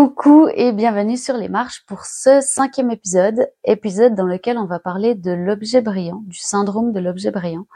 Coucou 0.00 0.48
et 0.54 0.72
bienvenue 0.72 1.18
sur 1.18 1.36
les 1.36 1.50
marches 1.50 1.84
pour 1.84 2.06
ce 2.06 2.40
cinquième 2.40 2.90
épisode, 2.90 3.50
épisode 3.64 4.14
dans 4.14 4.24
lequel 4.24 4.56
on 4.56 4.64
va 4.64 4.78
parler 4.78 5.14
de 5.14 5.30
l'objet 5.30 5.82
brillant, 5.82 6.22
du 6.24 6.38
syndrome 6.38 6.92
de 6.92 7.00
l'objet 7.00 7.30
brillant. 7.30 7.66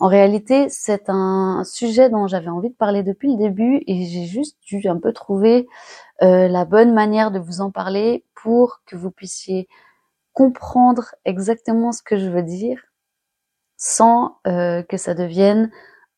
En 0.00 0.08
réalité, 0.08 0.68
c'est 0.70 1.04
un 1.06 1.62
sujet 1.64 2.10
dont 2.10 2.26
j'avais 2.26 2.48
envie 2.48 2.70
de 2.70 2.74
parler 2.74 3.04
depuis 3.04 3.30
le 3.30 3.36
début 3.36 3.84
et 3.86 4.06
j'ai 4.06 4.24
juste 4.24 4.58
dû 4.66 4.88
un 4.88 4.98
peu 4.98 5.12
trouver 5.12 5.68
euh, 6.22 6.48
la 6.48 6.64
bonne 6.64 6.92
manière 6.92 7.30
de 7.30 7.38
vous 7.38 7.60
en 7.60 7.70
parler 7.70 8.24
pour 8.34 8.80
que 8.84 8.96
vous 8.96 9.12
puissiez 9.12 9.68
comprendre 10.32 11.14
exactement 11.24 11.92
ce 11.92 12.02
que 12.02 12.18
je 12.18 12.28
veux 12.28 12.42
dire 12.42 12.82
sans 13.76 14.40
euh, 14.48 14.82
que 14.82 14.96
ça 14.96 15.14
devienne 15.14 15.70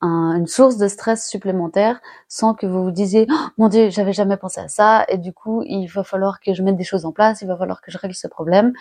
une 0.03 0.47
source 0.47 0.77
de 0.77 0.89
stress 0.89 1.29
supplémentaire 1.29 2.01
sans 2.29 2.55
que 2.55 2.67
vous 2.67 2.85
vous 2.85 2.91
disiez 2.91 3.27
oh, 3.31 3.35
mon 3.59 3.69
dieu 3.69 3.91
j'avais 3.91 4.13
jamais 4.13 4.37
pensé 4.37 4.61
à 4.61 4.69
ça. 4.69 5.05
Et 5.09 5.19
du 5.19 5.33
coup 5.33 5.63
il 5.67 5.87
va 5.87 6.05
falloir 6.05 6.41
que 6.41 6.55
je 6.55 6.63
mette 6.63 6.77
des 6.77 6.85
choses 6.85 7.05
en 7.05 7.13
place 7.13 7.43
il 7.43 7.49
va 7.49 7.57
falloir 7.57 7.83
que 7.83 7.91
je 7.91 7.99
règle 7.99 8.15
ce 8.15 8.29
problème. 8.29 8.73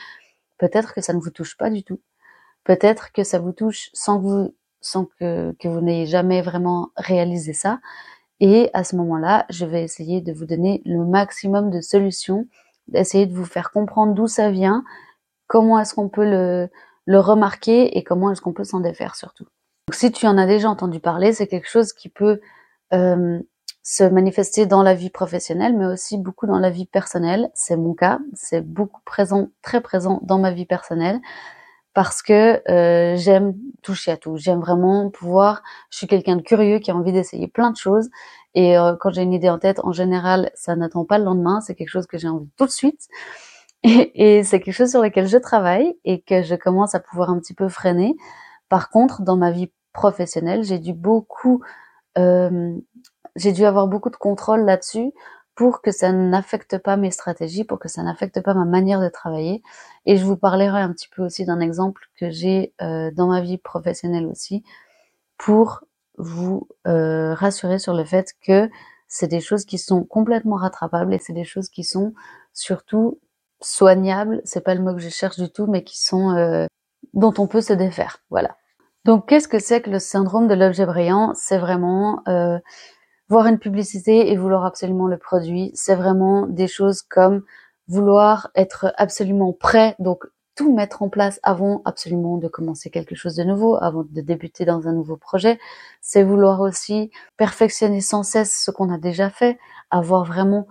Peut-être 0.58 0.94
que 0.94 1.02
ça 1.02 1.13
ne 1.13 1.20
vous 1.20 1.30
touche 1.32 1.58
pas 1.58 1.70
du 1.70 1.84
tout. 1.84 2.00
Peut-être 2.63 3.12
que 3.12 3.24
ça 3.24 3.40
vous 3.40 3.52
touche 3.52 3.90
sans 3.94 4.20
que 4.20 4.24
vous 4.24 4.55
sans 4.82 5.05
que, 5.20 5.54
que 5.60 5.68
vous 5.68 5.82
n'ayez 5.82 6.05
jamais 6.05 6.41
vraiment 6.41 6.91
réalisé 6.96 7.52
ça. 7.52 7.80
Et 8.40 8.70
à 8.74 8.84
ce 8.84 8.96
moment-là 8.96 9.46
je 9.49 9.66
vais 9.66 9.84
essayer 9.84 10.22
de 10.22 10.34
vous 10.34 10.46
donner 10.46 10.82
le 10.86 11.05
maximum 11.05 11.70
de 11.70 11.82
solutions 11.82 12.48
d'essayer 12.88 13.27
de 13.27 13.34
vous 13.34 13.46
faire 13.46 13.72
comprendre 13.72 14.13
d'où 14.13 14.27
ça 14.27 14.49
vient 14.52 14.84
comment 15.48 15.80
est-ce 15.80 15.94
qu'on 15.94 16.10
peut 16.10 16.26
le, 16.26 16.70
le 17.05 17.20
remarquer 17.20 17.98
et 17.98 18.04
comment 18.04 18.32
est-ce 18.32 18.41
qu'on 18.41 18.54
peut 18.54 18.63
s'en 18.63 18.80
défaire 18.80 19.16
surtout 19.16 19.46
donc, 19.89 19.95
si 19.95 20.11
tu 20.11 20.27
en 20.27 20.38
as 20.38 20.45
déjà 20.45 20.70
entendu 20.70 20.99
parler, 20.99 21.34
c'est 21.34 21.48
quelque 21.48 21.67
chose 21.67 21.93
qui 21.93 22.09
peut 22.09 22.41
euh, 22.93 23.40
se 23.82 24.04
manifester 24.04 24.68
dans 24.68 24.84
la 24.84 24.93
vie 24.93 25.09
professionnelle, 25.09 25.76
mais 25.76 25.87
aussi 25.87 26.20
beaucoup 26.20 26.46
dans 26.46 26.59
la 26.59 26.70
vie 26.70 26.85
personnelle. 26.85 27.49
C'est 27.55 27.76
mon 27.76 27.96
cas, 27.96 28.20
c'est 28.35 28.62
beaucoup 28.62 29.01
présent, 29.04 29.48
très 29.63 29.81
présent 29.81 30.20
dans 30.21 30.37
ma 30.37 30.51
vie 30.51 30.68
personnelle, 30.68 31.20
parce 31.96 32.21
que 32.21 32.62
euh, 32.70 33.15
j'aime 33.15 33.55
toucher 33.81 34.12
à 34.12 34.18
tout. 34.18 34.37
J'aime 34.37 34.59
vraiment 34.59 35.09
pouvoir. 35.09 35.63
Je 35.90 35.98
suis 35.98 36.05
quelqu'un 36.05 36.35
de 36.35 36.43
curieux 36.43 36.77
qui 36.77 36.91
a 36.91 36.96
envie 36.96 37.12
d'essayer 37.12 37.48
plein 37.48 37.71
de 37.71 37.77
choses. 37.77 38.09
Et 38.53 38.77
euh, 38.77 38.96
quand 38.96 39.09
j'ai 39.09 39.24
une 39.24 39.34
idée 39.34 39.49
en 39.49 39.57
tête, 39.57 39.79
en 39.84 39.91
général, 39.91 40.51
ça 40.53 40.76
n'attend 40.76 41.03
pas 41.03 41.18
le 41.18 41.24
lendemain. 41.24 41.62
C'est 41.62 41.74
quelque 41.74 41.90
chose 41.90 42.05
que 42.05 42.20
j'ai 42.20 42.27
envie 42.27 42.51
tout 42.57 42.68
de 42.68 42.71
suite. 42.71 43.07
Et, 43.84 44.37
et 44.40 44.43
c'est 44.43 44.59
quelque 44.59 44.76
chose 44.76 44.91
sur 44.91 45.01
lequel 45.01 45.26
je 45.27 45.37
travaille 45.37 45.98
et 46.03 46.21
que 46.21 46.43
je 46.43 46.53
commence 46.53 46.93
à 46.93 46.99
pouvoir 46.99 47.31
un 47.31 47.40
petit 47.40 47.55
peu 47.55 47.70
freiner. 47.70 48.13
Par 48.70 48.90
contre, 48.90 49.24
dans 49.24 49.35
ma 49.35 49.51
vie 49.51 49.71
professionnelle, 49.93 50.63
j'ai 50.63 50.79
dû 50.79 50.93
beaucoup, 50.93 51.62
euh, 52.18 52.76
j'ai 53.35 53.51
dû 53.54 53.65
avoir 53.65 53.87
beaucoup 53.87 54.09
de 54.09 54.15
contrôle 54.18 54.62
là-dessus 54.65 55.12
pour 55.55 55.81
que 55.81 55.91
ça 55.91 56.13
n'affecte 56.13 56.77
pas 56.77 56.96
mes 56.98 57.12
stratégies, 57.12 57.65
pour 57.65 57.79
que 57.79 57.90
ça 57.90 58.01
n'affecte 58.04 58.41
pas 58.41 58.54
ma 58.54 58.65
manière 58.65 59.01
de 59.01 59.09
travailler. 59.09 59.62
Et 60.05 60.18
je 60.18 60.23
vous 60.26 60.37
parlerai 60.37 60.79
un 60.81 60.93
petit 60.93 61.09
peu 61.09 61.23
aussi 61.23 61.46
d'un 61.46 61.59
exemple 61.59 62.04
que 62.15 62.29
j'ai 62.29 62.73
euh, 62.81 63.12
dans 63.12 63.27
ma 63.27 63.41
vie 63.41 63.57
professionnelle 63.57 64.25
aussi, 64.28 64.63
pour 65.38 65.81
vous 66.18 66.68
euh, 66.88 67.34
rassurer 67.34 67.79
sur 67.79 67.94
le 67.94 68.06
fait 68.06 68.34
que 68.41 68.69
c'est 69.09 69.28
des 69.28 69.41
choses 69.41 69.66
qui 69.66 69.79
sont 69.79 70.03
complètement 70.06 70.57
rattrapables 70.57 71.13
et 71.13 71.19
c'est 71.19 71.34
des 71.34 71.44
choses 71.44 71.69
qui 71.69 71.84
sont 71.84 72.13
surtout 72.53 73.19
soignables. 73.62 74.41
C'est 74.46 74.63
pas 74.63 74.75
le 74.75 74.81
mot 74.81 74.94
que 74.94 75.01
je 75.01 75.09
cherche 75.09 75.40
du 75.40 75.51
tout, 75.51 75.68
mais 75.68 75.84
qui 75.84 76.01
sont 76.01 76.31
euh, 76.38 76.68
dont 77.13 77.34
on 77.38 77.47
peut 77.47 77.62
se 77.62 77.74
défaire. 77.74 78.19
Voilà. 78.29 78.59
Donc, 79.06 79.28
qu'est-ce 79.28 79.47
que 79.47 79.59
c'est 79.59 79.81
que 79.81 79.90
le 79.90 80.00
syndrome 80.00 80.47
de 80.47 80.53
l'objet 80.56 80.86
brillant? 80.86 81.34
C'est 81.36 81.58
vraiment 81.58 82.22
euh, 82.28 82.59
voir 83.30 83.47
une 83.47 83.59
publicité 83.59 84.31
et 84.31 84.38
vouloir 84.38 84.66
absolument 84.66 85.08
le 85.08 85.18
produit. 85.18 85.72
C'est 85.74 85.96
vraiment 85.96 86.47
des 86.47 86.68
choses 86.68 87.02
comme 87.02 87.44
vouloir 87.88 88.52
être 88.56 88.94
absolument 88.98 89.54
prêt, 89.54 89.96
donc 90.00 90.26
tout 90.56 90.76
mettre 90.76 91.02
en 91.02 91.09
place 91.09 91.40
avant 91.42 91.82
absolument 91.86 92.38
de 92.38 92.48
commencer 92.50 92.90
quelque 92.90 93.16
chose 93.16 93.36
de 93.36 93.44
nouveau, 93.44 93.78
avant 93.82 94.04
de 94.04 94.22
débuter 94.22 94.66
dans 94.66 94.88
un 94.88 94.92
nouveau 94.92 95.16
projet. 95.16 95.58
C'est 96.02 96.24
vouloir 96.24 96.59
aussi 96.62 97.12
perfectionner 97.38 98.02
sans 98.02 98.24
cesse 98.24 98.64
ce 98.66 98.70
qu'on 98.70 98.94
a 98.94 98.98
déjà 98.98 99.30
fait, 99.30 99.58
avoir 99.90 100.26
vraiment 100.26 100.68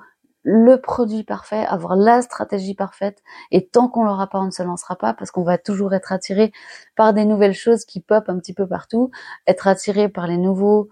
le 0.50 0.80
produit 0.80 1.24
parfait, 1.24 1.66
avoir 1.66 1.94
la 1.94 2.22
stratégie 2.22 2.74
parfaite. 2.74 3.22
Et 3.50 3.66
tant 3.66 3.88
qu'on 3.88 4.02
l'aura 4.02 4.28
pas, 4.28 4.38
on 4.38 4.46
ne 4.46 4.50
se 4.50 4.62
lancera 4.62 4.96
pas 4.96 5.12
parce 5.12 5.30
qu'on 5.30 5.42
va 5.42 5.58
toujours 5.58 5.92
être 5.92 6.10
attiré 6.10 6.52
par 6.96 7.12
des 7.12 7.26
nouvelles 7.26 7.52
choses 7.52 7.84
qui 7.84 8.00
pop 8.00 8.24
un 8.28 8.38
petit 8.38 8.54
peu 8.54 8.66
partout, 8.66 9.10
être 9.46 9.68
attiré 9.68 10.08
par 10.08 10.26
les 10.26 10.38
nouveaux 10.38 10.88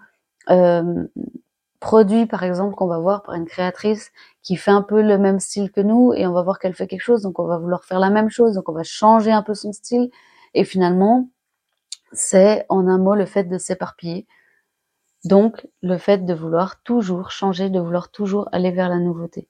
euh, 0.51 1.07
produits, 1.81 2.27
par 2.27 2.43
exemple, 2.43 2.75
qu'on 2.75 2.87
va 2.87 2.99
voir 2.99 3.23
par 3.23 3.35
une 3.35 3.47
créatrice 3.47 4.13
qui 4.43 4.57
fait 4.57 4.71
un 4.71 4.83
peu 4.83 5.01
le 5.01 5.17
même 5.17 5.41
style 5.41 5.73
que 5.73 5.81
nous 5.81 6.13
et 6.15 6.27
on 6.27 6.33
va 6.33 6.43
voir 6.43 6.59
qu'elle 6.59 6.75
fait 6.75 6.87
quelque 6.87 7.01
chose, 7.01 7.23
donc 7.23 7.39
on 7.39 7.47
va 7.47 7.57
vouloir 7.57 7.87
faire 7.87 7.99
la 7.99 8.11
même 8.11 8.29
chose, 8.29 8.53
donc 8.55 8.69
on 8.69 8.75
va 8.75 8.83
changer 8.83 9.33
un 9.33 9.43
peu 9.43 9.55
son 9.55 9.73
style. 9.73 10.11
Et 10.53 10.65
finalement, 10.65 11.31
c'est 12.13 12.67
en 12.69 12.89
un 12.89 12.99
mot 12.99 13.15
le 13.15 13.25
fait 13.25 13.45
de 13.45 13.57
s'éparpiller 13.57 14.27
donc, 15.25 15.67
le 15.83 15.99
fait 15.99 16.25
de 16.25 16.35
vouloir 16.35 16.83
toujours 16.83 17.31
changer, 17.31 17.71
de 17.71 17.81
vouloir 17.81 18.11
toujours 18.11 18.49
aller 18.53 18.71
vers 18.71 18.89
la 18.89 18.99
nouveauté. 18.99 19.49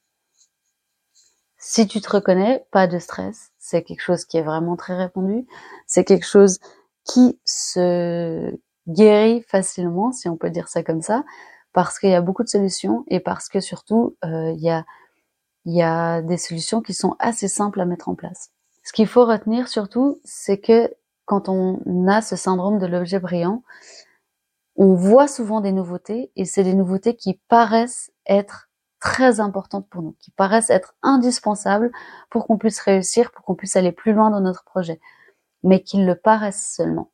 Si 1.58 1.86
tu 1.86 2.00
te 2.00 2.08
reconnais, 2.08 2.64
pas 2.70 2.86
de 2.86 2.98
stress. 2.98 3.50
C'est 3.58 3.82
quelque 3.82 4.00
chose 4.00 4.24
qui 4.24 4.36
est 4.38 4.42
vraiment 4.42 4.76
très 4.76 4.96
répandu. 4.96 5.46
C'est 5.86 6.04
quelque 6.04 6.26
chose 6.26 6.60
qui 7.04 7.40
se 7.44 8.56
guérit 8.88 9.42
facilement, 9.42 10.12
si 10.12 10.28
on 10.28 10.36
peut 10.36 10.50
dire 10.50 10.68
ça 10.68 10.82
comme 10.82 11.02
ça, 11.02 11.24
parce 11.72 11.98
qu'il 11.98 12.10
y 12.10 12.14
a 12.14 12.20
beaucoup 12.20 12.44
de 12.44 12.48
solutions 12.48 13.04
et 13.08 13.20
parce 13.20 13.48
que 13.48 13.60
surtout, 13.60 14.16
euh, 14.24 14.52
il, 14.52 14.62
y 14.62 14.70
a, 14.70 14.84
il 15.64 15.74
y 15.74 15.82
a 15.82 16.22
des 16.22 16.38
solutions 16.38 16.80
qui 16.80 16.94
sont 16.94 17.16
assez 17.18 17.48
simples 17.48 17.80
à 17.80 17.84
mettre 17.84 18.08
en 18.08 18.14
place. 18.14 18.50
Ce 18.84 18.92
qu'il 18.92 19.08
faut 19.08 19.26
retenir 19.26 19.68
surtout, 19.68 20.20
c'est 20.24 20.58
que 20.58 20.94
quand 21.24 21.48
on 21.48 22.06
a 22.06 22.22
ce 22.22 22.36
syndrome 22.36 22.78
de 22.78 22.86
l'objet 22.86 23.18
brillant, 23.18 23.64
on 24.76 24.94
voit 24.94 25.28
souvent 25.28 25.60
des 25.60 25.72
nouveautés 25.72 26.30
et 26.36 26.44
c'est 26.44 26.64
des 26.64 26.74
nouveautés 26.74 27.16
qui 27.16 27.40
paraissent 27.48 28.12
être 28.26 28.68
très 29.00 29.40
importantes 29.40 29.88
pour 29.88 30.02
nous, 30.02 30.16
qui 30.20 30.30
paraissent 30.30 30.70
être 30.70 30.94
indispensables 31.02 31.92
pour 32.30 32.46
qu'on 32.46 32.58
puisse 32.58 32.80
réussir, 32.80 33.30
pour 33.30 33.44
qu'on 33.44 33.54
puisse 33.54 33.76
aller 33.76 33.92
plus 33.92 34.12
loin 34.12 34.30
dans 34.30 34.40
notre 34.40 34.64
projet, 34.64 35.00
mais 35.62 35.82
qu'ils 35.82 36.06
le 36.06 36.14
paraissent 36.14 36.74
seulement, 36.74 37.10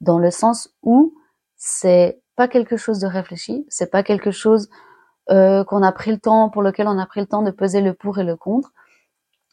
dans 0.00 0.18
le 0.18 0.30
sens 0.30 0.74
où 0.82 1.14
c'est 1.56 2.20
pas 2.36 2.48
quelque 2.48 2.76
chose 2.76 2.98
de 2.98 3.06
réfléchi, 3.06 3.66
c'est 3.68 3.90
pas 3.90 4.02
quelque 4.02 4.30
chose 4.30 4.68
euh, 5.30 5.64
qu'on 5.64 5.82
a 5.82 5.92
pris 5.92 6.10
le 6.10 6.18
temps, 6.18 6.50
pour 6.50 6.62
lequel 6.62 6.88
on 6.88 6.98
a 6.98 7.06
pris 7.06 7.20
le 7.20 7.26
temps 7.26 7.42
de 7.42 7.50
peser 7.50 7.80
le 7.80 7.94
pour 7.94 8.18
et 8.18 8.24
le 8.24 8.36
contre. 8.36 8.72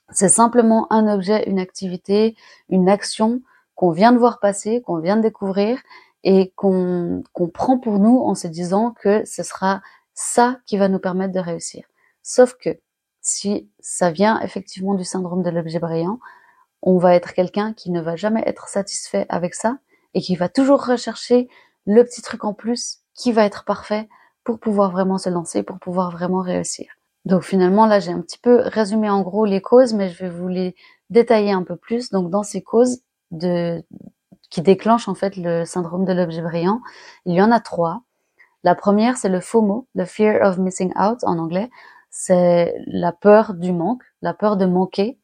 C'est 0.09 0.29
simplement 0.29 0.91
un 0.91 1.11
objet, 1.11 1.49
une 1.49 1.59
activité, 1.59 2.35
une 2.69 2.89
action 2.89 3.41
qu'on 3.75 3.91
vient 3.91 4.11
de 4.11 4.19
voir 4.19 4.39
passer, 4.39 4.81
qu'on 4.81 4.99
vient 4.99 5.17
de 5.17 5.21
découvrir 5.21 5.79
et 6.23 6.51
qu'on 6.55 7.23
prend 7.53 7.77
pour 7.77 7.99
nous 7.99 8.19
en 8.19 8.35
se 8.35 8.47
disant 8.47 8.91
que 8.91 9.25
ce 9.25 9.43
sera 9.43 9.81
ça 10.13 10.59
qui 10.65 10.77
va 10.77 10.87
nous 10.87 10.99
permettre 10.99 11.33
de 11.33 11.39
réussir. 11.39 11.85
Sauf 12.21 12.55
que 12.55 12.79
si 13.21 13.69
ça 13.79 14.11
vient 14.11 14.39
effectivement 14.41 14.93
du 14.93 15.03
syndrome 15.03 15.43
de 15.43 15.49
l'objet 15.49 15.79
brillant, 15.79 16.19
on 16.81 16.97
va 16.97 17.15
être 17.15 17.33
quelqu'un 17.33 17.73
qui 17.73 17.91
ne 17.91 18.01
va 18.01 18.15
jamais 18.15 18.43
être 18.45 18.67
satisfait 18.67 19.25
avec 19.29 19.55
ça 19.55 19.77
et 20.13 20.21
qui 20.21 20.35
va 20.35 20.49
toujours 20.49 20.85
rechercher 20.85 21.47
le 21.85 22.03
petit 22.03 22.21
truc 22.21 22.43
en 22.43 22.53
plus 22.53 22.99
qui 23.13 23.31
va 23.31 23.45
être 23.45 23.65
parfait 23.65 24.07
pour 24.43 24.59
pouvoir 24.59 24.91
vraiment 24.91 25.17
se 25.17 25.29
lancer, 25.29 25.63
pour 25.63 25.79
pouvoir 25.79 26.11
vraiment 26.11 26.41
réussir. 26.41 26.87
Donc 27.25 27.43
finalement 27.43 27.85
là 27.85 27.99
j'ai 27.99 28.11
un 28.11 28.21
petit 28.21 28.37
peu 28.37 28.61
résumé 28.65 29.09
en 29.09 29.21
gros 29.21 29.45
les 29.45 29.61
causes, 29.61 29.93
mais 29.93 30.09
je 30.09 30.23
vais 30.23 30.29
vous 30.29 30.49
les 30.49 30.75
détailler 31.09 31.51
un 31.51 31.63
peu 31.63 31.77
plus. 31.77 32.09
Donc 32.09 32.29
dans 32.29 32.43
ces 32.43 32.61
causes 32.61 33.01
de, 33.31 33.81
qui 34.53 34.61
déclenche 34.61 35.07
en 35.07 35.15
fait 35.15 35.35
le 35.35 35.65
syndrome 35.65 36.05
de 36.05 36.13
l'objet 36.13 36.43
brillant. 36.43 36.79
Il 37.25 37.33
y 37.33 37.41
en 37.41 37.51
a 37.51 37.59
trois. 37.59 38.03
La 38.63 38.75
première, 38.75 39.17
c'est 39.17 39.27
le 39.29 39.39
FOMO, 39.39 39.87
le 39.95 40.05
fear 40.05 40.47
of 40.47 40.59
missing 40.59 40.93
out 40.95 41.23
en 41.23 41.39
anglais. 41.39 41.71
C'est 42.11 42.75
la 42.85 43.11
peur 43.13 43.55
du 43.55 43.71
manque, 43.73 44.03
la 44.21 44.35
peur 44.35 44.55
de 44.55 44.67
manquer, 44.67 45.17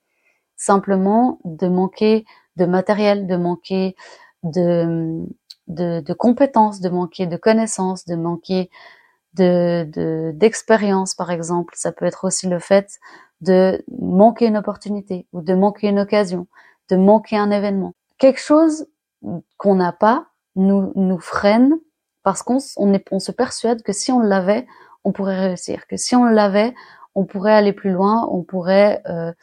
simplement 0.55 1.39
de 1.45 1.67
manquer 1.67 2.25
de 2.55 2.65
matériel, 2.65 3.27
de 3.27 3.35
manquer 3.35 3.95
de, 4.41 5.23
de, 5.67 5.99
de 6.01 6.13
compétences, 6.13 6.81
de 6.81 6.89
manquer 6.89 7.27
de 7.27 7.37
connaissances, 7.37 8.05
de 8.05 8.15
manquer 8.15 8.71
de 9.35 10.31
d'expérience 10.33 11.13
par 11.13 11.29
exemple. 11.29 11.75
Ça 11.77 11.91
peut 11.91 12.05
être 12.05 12.25
aussi 12.25 12.47
le 12.47 12.57
fait 12.57 12.97
de 13.41 13.85
manquer 14.01 14.47
une 14.47 14.57
opportunité 14.57 15.27
ou 15.33 15.41
de 15.41 15.53
manquer 15.53 15.89
une 15.89 15.99
occasion, 15.99 16.47
de 16.89 16.95
manquer 16.95 17.37
un 17.37 17.51
événement. 17.51 17.93
Quelque 18.17 18.39
chose 18.41 18.87
qu'on 19.57 19.75
n'a 19.75 19.91
pas 19.91 20.27
nous, 20.55 20.91
nous 20.95 21.19
freine 21.19 21.77
parce 22.23 22.43
qu'on 22.43 22.59
on, 22.77 22.99
on 23.11 23.19
se 23.19 23.31
persuade 23.31 23.81
que 23.81 23.93
si 23.93 24.11
on 24.11 24.19
l'avait, 24.19 24.67
on 25.03 25.11
pourrait 25.11 25.39
réussir, 25.39 25.87
que 25.87 25.97
si 25.97 26.15
on 26.15 26.25
l'avait, 26.25 26.73
on 27.15 27.25
pourrait 27.25 27.53
aller 27.53 27.73
plus 27.73 27.91
loin, 27.91 28.27
on 28.31 28.43
pourrait, 28.43 29.01
euh, 29.07 29.33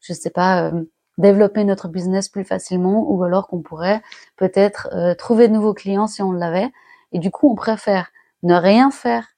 je 0.00 0.12
sais 0.12 0.30
pas, 0.30 0.68
euh, 0.68 0.84
développer 1.18 1.64
notre 1.64 1.88
business 1.88 2.28
plus 2.28 2.44
facilement, 2.44 3.10
ou 3.10 3.22
alors 3.24 3.48
qu'on 3.48 3.62
pourrait 3.62 4.02
peut-être 4.36 4.88
euh, 4.92 5.14
trouver 5.14 5.48
de 5.48 5.54
nouveaux 5.54 5.74
clients 5.74 6.06
si 6.06 6.22
on 6.22 6.32
l'avait. 6.32 6.70
Et 7.12 7.18
du 7.18 7.30
coup, 7.30 7.50
on 7.50 7.54
préfère 7.54 8.10
ne 8.42 8.54
rien 8.54 8.90
faire 8.90 9.28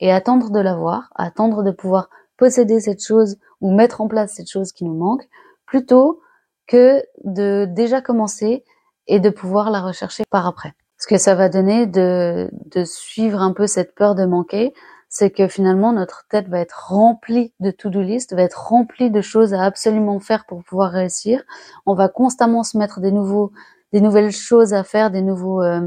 et 0.00 0.12
attendre 0.12 0.50
de 0.50 0.60
l'avoir, 0.60 1.10
attendre 1.16 1.62
de 1.62 1.70
pouvoir 1.70 2.08
posséder 2.36 2.80
cette 2.80 3.04
chose 3.04 3.38
ou 3.60 3.74
mettre 3.74 4.00
en 4.00 4.08
place 4.08 4.32
cette 4.32 4.50
chose 4.50 4.72
qui 4.72 4.84
nous 4.84 4.94
manque, 4.94 5.28
plutôt 5.66 6.20
que 6.66 7.02
de 7.24 7.66
déjà 7.68 8.00
commencer 8.00 8.64
et 9.08 9.20
de 9.20 9.30
pouvoir 9.30 9.70
la 9.70 9.80
rechercher 9.80 10.24
par 10.30 10.46
après. 10.46 10.74
Ce 10.98 11.06
que 11.06 11.18
ça 11.18 11.34
va 11.34 11.48
donner 11.48 11.86
de, 11.86 12.50
de 12.52 12.84
suivre 12.84 13.40
un 13.40 13.52
peu 13.52 13.66
cette 13.66 13.94
peur 13.94 14.14
de 14.14 14.24
manquer, 14.24 14.72
c'est 15.08 15.30
que 15.30 15.48
finalement 15.48 15.92
notre 15.92 16.24
tête 16.28 16.48
va 16.48 16.60
être 16.60 16.90
remplie 16.90 17.52
de 17.60 17.70
to-do 17.70 18.02
list, 18.02 18.34
va 18.34 18.42
être 18.42 18.68
remplie 18.68 19.10
de 19.10 19.20
choses 19.20 19.54
à 19.54 19.62
absolument 19.62 20.20
faire 20.20 20.44
pour 20.46 20.62
pouvoir 20.62 20.90
réussir. 20.90 21.42
On 21.86 21.94
va 21.94 22.08
constamment 22.08 22.62
se 22.62 22.76
mettre 22.76 23.00
des 23.00 23.12
nouveaux, 23.12 23.52
des 23.92 24.00
nouvelles 24.00 24.32
choses 24.32 24.74
à 24.74 24.84
faire, 24.84 25.10
des 25.10 25.22
nouveaux, 25.22 25.62
euh, 25.62 25.80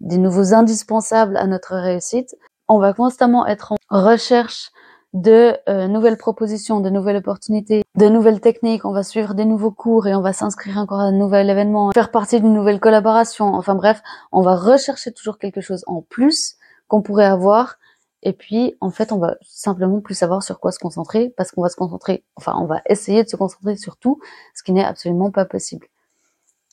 des 0.00 0.18
nouveaux 0.18 0.54
indispensables 0.54 1.36
à 1.36 1.46
notre 1.46 1.74
réussite. 1.74 2.36
On 2.68 2.78
va 2.78 2.92
constamment 2.92 3.46
être 3.46 3.72
en 3.72 3.76
recherche 3.90 4.70
de 5.14 5.56
euh, 5.68 5.88
nouvelles 5.88 6.18
propositions, 6.18 6.80
de 6.80 6.90
nouvelles 6.90 7.16
opportunités, 7.16 7.82
de 7.96 8.08
nouvelles 8.08 8.40
techniques. 8.40 8.84
On 8.84 8.92
va 8.92 9.02
suivre 9.02 9.34
des 9.34 9.44
nouveaux 9.44 9.70
cours 9.70 10.06
et 10.06 10.14
on 10.14 10.20
va 10.20 10.32
s'inscrire 10.32 10.76
encore 10.78 11.00
à 11.00 11.04
un 11.04 11.12
nouvel 11.12 11.48
événement, 11.48 11.90
faire 11.92 12.10
partie 12.10 12.40
d'une 12.40 12.52
nouvelle 12.52 12.80
collaboration. 12.80 13.54
Enfin 13.54 13.74
bref, 13.74 14.02
on 14.32 14.42
va 14.42 14.54
rechercher 14.54 15.12
toujours 15.12 15.38
quelque 15.38 15.60
chose 15.60 15.84
en 15.86 16.02
plus 16.02 16.56
qu'on 16.88 17.02
pourrait 17.02 17.24
avoir. 17.24 17.76
Et 18.22 18.32
puis, 18.32 18.76
en 18.80 18.90
fait, 18.90 19.12
on 19.12 19.18
va 19.18 19.36
simplement 19.42 20.00
plus 20.00 20.14
savoir 20.14 20.42
sur 20.42 20.60
quoi 20.60 20.72
se 20.72 20.78
concentrer 20.78 21.32
parce 21.36 21.52
qu'on 21.52 21.62
va 21.62 21.68
se 21.68 21.76
concentrer, 21.76 22.24
enfin, 22.36 22.54
on 22.56 22.66
va 22.66 22.82
essayer 22.86 23.22
de 23.22 23.28
se 23.28 23.36
concentrer 23.36 23.76
sur 23.76 23.96
tout, 23.96 24.20
ce 24.54 24.62
qui 24.62 24.72
n'est 24.72 24.84
absolument 24.84 25.30
pas 25.30 25.44
possible. 25.44 25.86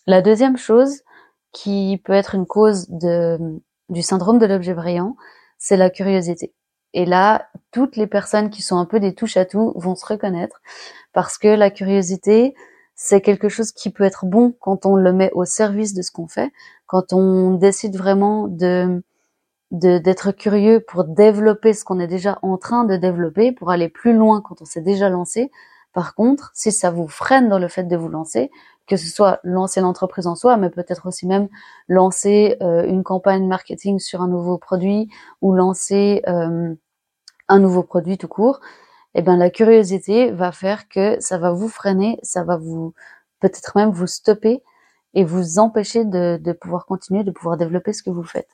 La 0.07 0.21
deuxième 0.21 0.57
chose 0.57 1.01
qui 1.51 2.01
peut 2.03 2.13
être 2.13 2.35
une 2.35 2.47
cause 2.47 2.89
du 2.89 4.01
syndrome 4.01 4.39
de 4.39 4.45
l'objet 4.45 4.73
brillant, 4.73 5.15
c'est 5.57 5.77
la 5.77 5.89
curiosité. 5.89 6.53
Et 6.95 7.05
là, 7.05 7.49
toutes 7.71 7.97
les 7.97 8.07
personnes 8.07 8.49
qui 8.49 8.61
sont 8.61 8.77
un 8.77 8.85
peu 8.85 9.01
des 9.01 9.13
touches 9.13 9.35
à 9.35 9.43
tout 9.43 9.73
vont 9.75 9.95
se 9.95 10.05
reconnaître 10.05 10.61
parce 11.11 11.37
que 11.37 11.49
la 11.49 11.69
curiosité, 11.69 12.55
c'est 12.95 13.19
quelque 13.19 13.49
chose 13.49 13.73
qui 13.73 13.91
peut 13.91 14.05
être 14.05 14.25
bon 14.25 14.55
quand 14.61 14.85
on 14.85 14.95
le 14.95 15.11
met 15.11 15.29
au 15.33 15.43
service 15.43 15.93
de 15.93 16.01
ce 16.01 16.11
qu'on 16.11 16.29
fait, 16.29 16.51
quand 16.87 17.11
on 17.11 17.51
décide 17.51 17.97
vraiment 17.97 18.47
de 18.47 19.03
d'être 19.71 20.31
curieux 20.31 20.79
pour 20.79 21.03
développer 21.03 21.73
ce 21.73 21.83
qu'on 21.83 21.99
est 21.99 22.07
déjà 22.07 22.39
en 22.43 22.57
train 22.57 22.85
de 22.85 22.95
développer, 22.95 23.51
pour 23.51 23.71
aller 23.71 23.89
plus 23.89 24.13
loin 24.13 24.39
quand 24.39 24.61
on 24.61 24.65
s'est 24.65 24.79
déjà 24.81 25.09
lancé. 25.09 25.51
Par 25.91 26.15
contre, 26.15 26.51
si 26.53 26.71
ça 26.71 26.91
vous 26.91 27.07
freine 27.09 27.49
dans 27.49 27.59
le 27.59 27.67
fait 27.67 27.83
de 27.83 27.97
vous 27.97 28.07
lancer, 28.07 28.51
que 28.87 28.95
ce 28.95 29.07
soit 29.07 29.39
lancer 29.43 29.81
l'entreprise 29.81 30.27
en 30.27 30.35
soi, 30.35 30.55
mais 30.55 30.69
peut-être 30.69 31.07
aussi 31.07 31.27
même 31.27 31.49
lancer 31.89 32.55
euh, 32.61 32.85
une 32.85 33.03
campagne 33.03 33.47
marketing 33.47 33.99
sur 33.99 34.21
un 34.21 34.27
nouveau 34.27 34.57
produit 34.57 35.09
ou 35.41 35.53
lancer 35.53 36.21
euh, 36.27 36.73
un 37.47 37.59
nouveau 37.59 37.83
produit 37.83 38.17
tout 38.17 38.27
court, 38.27 38.59
eh 39.15 39.21
ben 39.21 39.37
la 39.37 39.49
curiosité 39.49 40.31
va 40.31 40.51
faire 40.51 40.89
que 40.89 41.19
ça 41.19 41.37
va 41.37 41.51
vous 41.51 41.69
freiner, 41.69 42.19
ça 42.23 42.43
va 42.43 42.57
vous 42.57 42.93
peut-être 43.39 43.77
même 43.77 43.91
vous 43.91 44.07
stopper 44.07 44.63
et 45.13 45.23
vous 45.23 45.59
empêcher 45.59 46.05
de, 46.05 46.37
de 46.41 46.51
pouvoir 46.53 46.85
continuer, 46.85 47.23
de 47.23 47.31
pouvoir 47.31 47.57
développer 47.57 47.93
ce 47.93 48.03
que 48.03 48.09
vous 48.09 48.23
faites. 48.23 48.49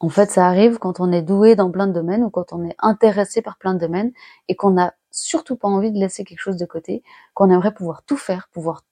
En 0.00 0.08
fait, 0.08 0.30
ça 0.30 0.46
arrive 0.46 0.78
quand 0.78 0.98
on 1.00 1.12
est 1.12 1.22
doué 1.22 1.56
dans 1.56 1.70
plein 1.70 1.86
de 1.86 1.92
domaines 1.92 2.24
ou 2.24 2.30
quand 2.30 2.52
on 2.52 2.64
est 2.64 2.74
intéressé 2.78 3.42
par 3.42 3.58
plein 3.58 3.74
de 3.74 3.78
domaines 3.78 4.12
et 4.48 4.56
qu'on 4.56 4.70
n'a 4.70 4.94
surtout 5.10 5.56
pas 5.56 5.68
envie 5.68 5.92
de 5.92 5.98
laisser 5.98 6.24
quelque 6.24 6.40
chose 6.40 6.56
de 6.56 6.64
côté, 6.64 7.02
qu'on 7.34 7.50
aimerait 7.50 7.74
pouvoir 7.74 8.02
tout 8.04 8.16
faire, 8.16 8.48
pouvoir 8.52 8.84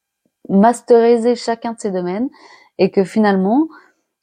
masteriser 0.51 1.35
chacun 1.35 1.73
de 1.73 1.81
ces 1.81 1.91
domaines 1.91 2.29
et 2.77 2.91
que 2.91 3.05
finalement, 3.05 3.69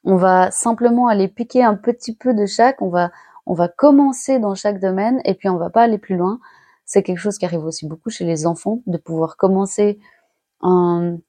on 0.05 0.15
va 0.15 0.51
simplement 0.51 1.07
aller 1.07 1.27
piquer 1.27 1.63
un 1.63 1.75
petit 1.75 2.15
peu 2.15 2.33
de 2.33 2.45
chaque, 2.45 2.81
on 2.81 2.89
va, 2.89 3.11
on 3.45 3.53
va 3.53 3.67
commencer 3.67 4.39
dans 4.39 4.55
chaque 4.55 4.79
domaine 4.79 5.19
et 5.25 5.33
puis 5.33 5.49
on 5.49 5.57
va 5.57 5.69
pas 5.69 5.81
aller 5.83 5.97
plus 5.97 6.15
loin. 6.15 6.39
C'est 6.85 7.01
quelque 7.03 7.17
chose 7.17 7.37
qui 7.39 7.45
arrive 7.45 7.65
aussi 7.65 7.87
beaucoup 7.87 8.11
chez 8.11 8.25
les 8.25 8.45
enfants, 8.45 8.81
de 8.85 8.97
pouvoir 8.97 9.35
commencer 9.37 9.99
une 10.61 11.21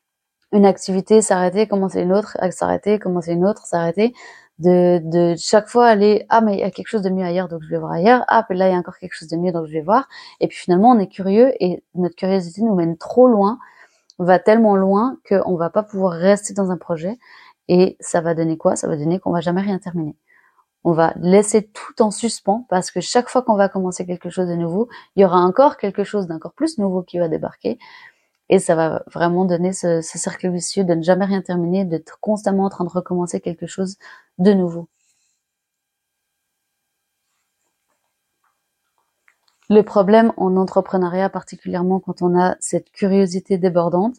activité, 0.53 1.23
s'arrêter, 1.23 1.67
commencer 1.67 2.03
une 2.03 2.13
autre, 2.13 2.37
s'arrêter, 2.51 2.99
commencer 2.99 3.33
une 3.33 3.47
autre, 3.47 3.67
s'arrêter, 3.67 4.15
de, 4.59 5.01
de 5.05 5.35
chaque 5.39 5.69
fois 5.69 5.87
aller 5.87 6.25
ah 6.31 6.41
mais 6.41 6.55
il 6.55 6.61
y 6.61 6.63
a 6.63 6.71
quelque 6.71 6.89
chose 6.89 7.03
de 7.03 7.11
mieux 7.11 7.25
ailleurs 7.25 7.49
donc 7.49 7.63
je 7.63 7.69
vais 7.69 7.79
voir 7.79 7.93
ailleurs. 7.93 8.25
Ah 8.29 8.45
puis 8.49 8.57
là 8.57 8.69
il 8.69 8.73
y 8.73 8.75
a 8.75 8.79
encore 8.79 8.97
quelque 8.99 9.15
chose 9.15 9.29
de 9.29 9.37
mieux 9.37 9.53
donc 9.53 9.67
je 9.67 9.73
vais 9.73 9.83
voir. 9.83 10.09
Et 10.41 10.49
puis 10.49 10.57
finalement 10.59 10.91
on 10.91 10.99
est 10.99 11.09
curieux 11.09 11.53
et 11.61 11.83
notre 11.95 12.17
curiosité 12.17 12.63
nous 12.63 12.75
mène 12.75 12.97
trop 12.97 13.29
loin 13.29 13.59
va 14.19 14.39
tellement 14.39 14.77
loin 14.77 15.19
qu'on 15.29 15.57
va 15.57 15.71
pas 15.71 15.83
pouvoir 15.83 16.13
rester 16.13 16.55
dans 16.55 16.71
un 16.71 16.77
projet 16.77 17.19
et 17.69 17.97
ça 18.01 18.21
va 18.21 18.35
donner 18.35 18.57
quoi? 18.57 18.77
Ça 18.77 18.89
va 18.89 18.97
donner 18.97 19.19
qu'on 19.19 19.33
va 19.33 19.41
jamais 19.41 19.63
rien 19.63 19.79
terminer. 19.79 20.17
On 20.85 20.93
va 20.93 21.15
laisser 21.17 21.69
tout 21.69 22.01
en 22.03 22.11
suspens 22.11 22.67
parce 22.69 22.91
que 22.91 23.01
chaque 23.01 23.29
fois 23.29 23.43
qu'on 23.43 23.57
va 23.57 23.69
commencer 23.69 24.07
quelque 24.07 24.31
chose 24.31 24.49
de 24.49 24.55
nouveau, 24.55 24.89
il 25.17 25.23
y 25.23 25.25
aura 25.25 25.41
encore 25.41 25.79
quelque 25.79 26.05
chose 26.05 26.27
d'encore 26.29 26.53
plus 26.53 26.79
nouveau 26.79 27.03
qui 27.03 27.19
va 27.19 27.29
débarquer. 27.29 27.79
Et 28.49 28.61
ça 28.61 28.77
va 28.77 29.03
vraiment 29.13 29.45
donner 29.45 29.73
ce, 29.73 30.01
ce 30.03 30.19
cercle 30.19 30.51
vicieux 30.51 30.85
de 30.85 30.95
ne 30.95 31.03
jamais 31.03 31.25
rien 31.25 31.43
terminer, 31.43 31.85
d'être 31.85 32.19
constamment 32.21 32.65
en 32.65 32.71
train 32.71 32.85
de 32.85 32.91
recommencer 32.91 33.41
quelque 33.41 33.67
chose 33.67 33.97
de 34.39 34.53
nouveau. 34.53 34.89
Le 39.69 39.83
problème 39.83 40.33
en 40.37 40.57
entrepreneuriat, 40.57 41.29
particulièrement 41.29 41.99
quand 41.99 42.23
on 42.23 42.39
a 42.39 42.57
cette 42.61 42.91
curiosité 42.93 43.59
débordante, 43.59 44.15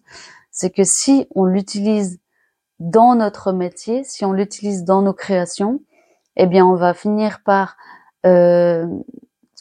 c'est 0.52 0.72
que 0.72 0.84
si 0.84 1.28
on 1.36 1.46
l'utilise 1.46 2.20
dans 2.79 3.15
notre 3.15 3.51
métier, 3.51 4.03
si 4.03 4.25
on 4.25 4.33
l'utilise 4.33 4.83
dans 4.83 5.01
nos 5.01 5.13
créations, 5.13 5.81
eh 6.35 6.45
bien, 6.45 6.65
on 6.65 6.75
va 6.75 6.94
finir 6.94 7.41
par 7.44 7.77
euh, 8.25 8.85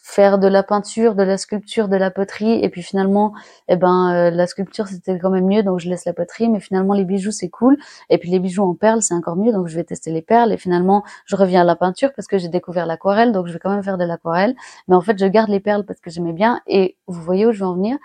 faire 0.06 0.38
de 0.38 0.46
la 0.46 0.62
peinture, 0.62 1.16
de 1.16 1.24
la 1.24 1.36
sculpture, 1.36 1.88
de 1.88 1.96
la 1.96 2.12
poterie, 2.12 2.62
et 2.62 2.68
puis 2.68 2.82
finalement, 2.82 3.32
eh 3.68 3.74
ben, 3.76 4.14
euh, 4.14 4.30
la 4.30 4.46
sculpture 4.46 4.86
c'était 4.86 5.18
quand 5.18 5.30
même 5.30 5.46
mieux, 5.46 5.64
donc 5.64 5.80
je 5.80 5.88
laisse 5.88 6.04
la 6.04 6.12
poterie, 6.12 6.48
mais 6.48 6.60
finalement 6.60 6.94
les 6.94 7.04
bijoux 7.04 7.32
c'est 7.32 7.48
cool, 7.48 7.76
et 8.08 8.16
puis 8.18 8.30
les 8.30 8.38
bijoux 8.38 8.62
en 8.62 8.74
perles 8.74 9.02
c'est 9.02 9.14
encore 9.14 9.34
mieux, 9.34 9.52
donc 9.52 9.66
je 9.66 9.74
vais 9.74 9.82
tester 9.82 10.12
les 10.12 10.22
perles, 10.22 10.52
et 10.52 10.58
finalement 10.58 11.02
je 11.24 11.34
reviens 11.34 11.62
à 11.62 11.64
la 11.64 11.74
peinture 11.74 12.12
parce 12.14 12.28
que 12.28 12.38
j'ai 12.38 12.48
découvert 12.48 12.86
l'aquarelle, 12.86 13.32
donc 13.32 13.48
je 13.48 13.52
vais 13.52 13.58
quand 13.58 13.70
même 13.70 13.82
faire 13.82 13.98
de 13.98 14.04
l'aquarelle, 14.04 14.54
mais 14.86 14.94
en 14.94 15.00
fait 15.00 15.18
je 15.18 15.26
garde 15.26 15.50
les 15.50 15.60
perles 15.60 15.84
parce 15.84 15.98
que 15.98 16.08
j'aimais 16.08 16.32
bien, 16.32 16.60
et 16.68 16.96
vous 17.08 17.20
voyez 17.20 17.44
où 17.44 17.50
je 17.50 17.58
veux 17.58 17.66
en 17.66 17.74
venir, 17.74 17.98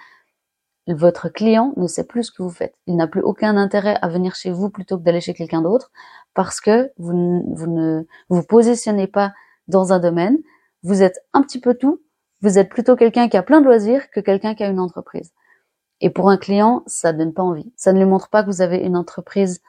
votre 0.88 1.30
client 1.30 1.74
ne 1.78 1.88
sait 1.88 2.06
plus 2.06 2.26
ce 2.26 2.32
que 2.32 2.44
vous 2.44 2.50
faites. 2.50 2.76
Il 2.88 2.96
n'a 2.96 3.08
plus 3.08 3.22
aucun 3.22 3.58
intérêt 3.58 3.98
à 4.02 4.08
venir 4.08 4.36
chez 4.36 4.52
vous 4.52 4.70
plutôt 4.70 4.98
que 4.98 5.04
d'aller 5.04 5.22
chez 5.22 5.34
quelqu'un 5.34 5.62
d'autre 5.62 5.92
parce 6.34 6.60
que 6.60 6.92
vous, 6.98 7.44
vous 7.54 7.68
ne 7.68 8.04
vous 8.30 8.44
positionnez 8.44 9.08
pas 9.08 9.34
dans 9.68 9.94
un 9.94 10.00
domaine. 10.00 10.38
Vous 10.84 11.04
êtes 11.04 11.20
un 11.34 11.44
petit 11.44 11.60
peu 11.60 11.76
tout. 11.76 12.02
Vous 12.42 12.58
êtes 12.58 12.70
plutôt 12.70 12.96
quelqu'un 12.96 13.30
qui 13.30 13.38
a 13.38 13.44
plein 13.44 13.62
de 13.62 13.66
loisirs 13.66 14.10
que 14.10 14.20
quelqu'un 14.20 14.56
qui 14.56 14.64
a 14.64 14.70
une 14.70 14.80
entreprise. 14.80 15.32
Et 16.00 16.10
pour 16.10 16.30
un 16.30 16.38
client, 16.38 16.84
ça 16.88 17.14
donne 17.14 17.34
pas 17.34 17.44
envie. 17.44 17.72
Ça 17.76 17.94
ne 17.94 18.00
lui 18.00 18.06
montre 18.06 18.30
pas 18.30 18.42
que 18.42 18.48
vous 18.48 18.62
avez 18.62 18.78
une 18.78 18.98
entreprise 18.98 19.62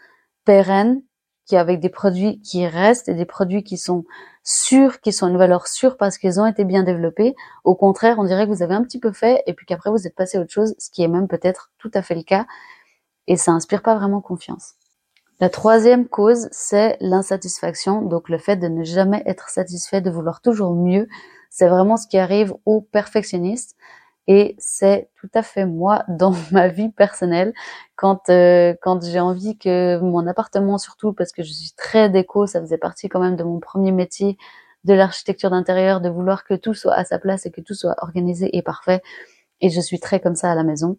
pérenne, 0.47 1.03
qui 1.45 1.57
avec 1.57 1.81
des 1.81 1.91
produits 1.91 2.41
qui 2.41 2.67
restent 2.67 3.09
et 3.09 3.15
des 3.15 3.27
produits 3.27 3.63
qui 3.63 3.77
sont 3.77 4.05
sûrs, 4.45 5.01
qui 5.01 5.13
sont 5.13 5.29
une 5.29 5.37
valeur 5.37 5.67
sûre 5.67 5.97
parce 5.97 6.19
qu'ils 6.19 6.41
ont 6.41 6.47
été 6.47 6.65
bien 6.65 6.83
développés. 6.83 7.35
Au 7.65 7.75
contraire, 7.75 8.19
on 8.19 8.25
dirait 8.25 8.47
que 8.47 8.53
vous 8.53 8.63
avez 8.63 8.75
un 8.75 8.83
petit 8.83 8.99
peu 8.99 9.13
fait 9.13 9.43
et 9.47 9.55
puis 9.55 9.67
qu'après 9.67 9.91
vous 9.91 10.07
êtes 10.07 10.15
passé 10.15 10.39
à 10.39 10.41
autre 10.41 10.53
chose, 10.53 10.75
ce 10.79 10.91
qui 10.91 11.03
est 11.03 11.09
même 11.09 11.29
peut-être 11.29 11.71
tout 11.79 11.91
à 11.95 12.03
fait 12.03 12.15
le 12.15 12.23
cas. 12.23 12.47
Et 13.27 13.37
ça 13.37 13.53
inspire 13.53 13.83
pas 13.83 13.95
vraiment 13.95 14.21
confiance. 14.21 14.75
La 15.41 15.49
troisième 15.49 16.07
cause, 16.07 16.49
c'est 16.53 16.97
l'insatisfaction, 17.01 18.03
donc 18.03 18.29
le 18.29 18.39
fait 18.39 18.57
de 18.57 18.69
ne 18.69 18.85
jamais 18.85 19.23
être 19.27 19.49
satisfait, 19.49 20.01
de 20.01 20.11
vouloir 20.11 20.41
toujours 20.41 20.75
mieux. 20.75 21.09
C'est 21.51 21.69
vraiment 21.69 21.97
ce 21.97 22.07
qui 22.07 22.19
arrive 22.19 22.55
aux 22.65 22.81
perfectionnistes. 22.81 23.77
Et 24.29 24.55
c'est 24.59 25.11
tout 25.17 25.31
à 25.35 25.43
fait 25.43 25.67
moi 25.67 26.05
dans 26.09 26.33
ma 26.53 26.69
vie 26.69 26.91
personnelle 26.91 27.53
quand 27.97 28.29
euh, 28.29 28.75
quand 28.83 29.05
j'ai 29.05 29.21
envie 29.21 29.59
que 29.59 29.99
mon 29.99 30.27
appartement 30.27 30.79
surtout 30.79 31.13
parce 31.13 31.33
que 31.33 31.43
je 31.43 31.53
suis 31.53 31.73
très 31.77 32.09
déco, 32.09 32.47
ça 32.47 32.61
faisait 32.61 32.79
partie 32.79 33.09
quand 33.09 33.21
même 33.21 33.37
de 33.37 33.45
mon 33.45 33.59
premier 33.61 33.93
métier 33.93 34.37
de 34.85 34.95
l'architecture 34.95 35.51
d'intérieur, 35.51 36.01
de 36.01 36.09
vouloir 36.09 36.45
que 36.45 36.55
tout 36.55 36.75
soit 36.75 36.95
à 36.95 37.05
sa 37.05 37.19
place 37.19 37.47
et 37.47 37.51
que 37.51 37.61
tout 37.61 37.75
soit 37.75 37.95
organisé 37.99 38.57
et 38.57 38.63
parfait. 38.63 39.03
Et 39.61 39.71
je 39.71 39.81
suis 39.81 40.01
très 40.01 40.21
comme 40.21 40.35
ça 40.35 40.51
à 40.51 40.55
la 40.55 40.65
maison. 40.65 40.99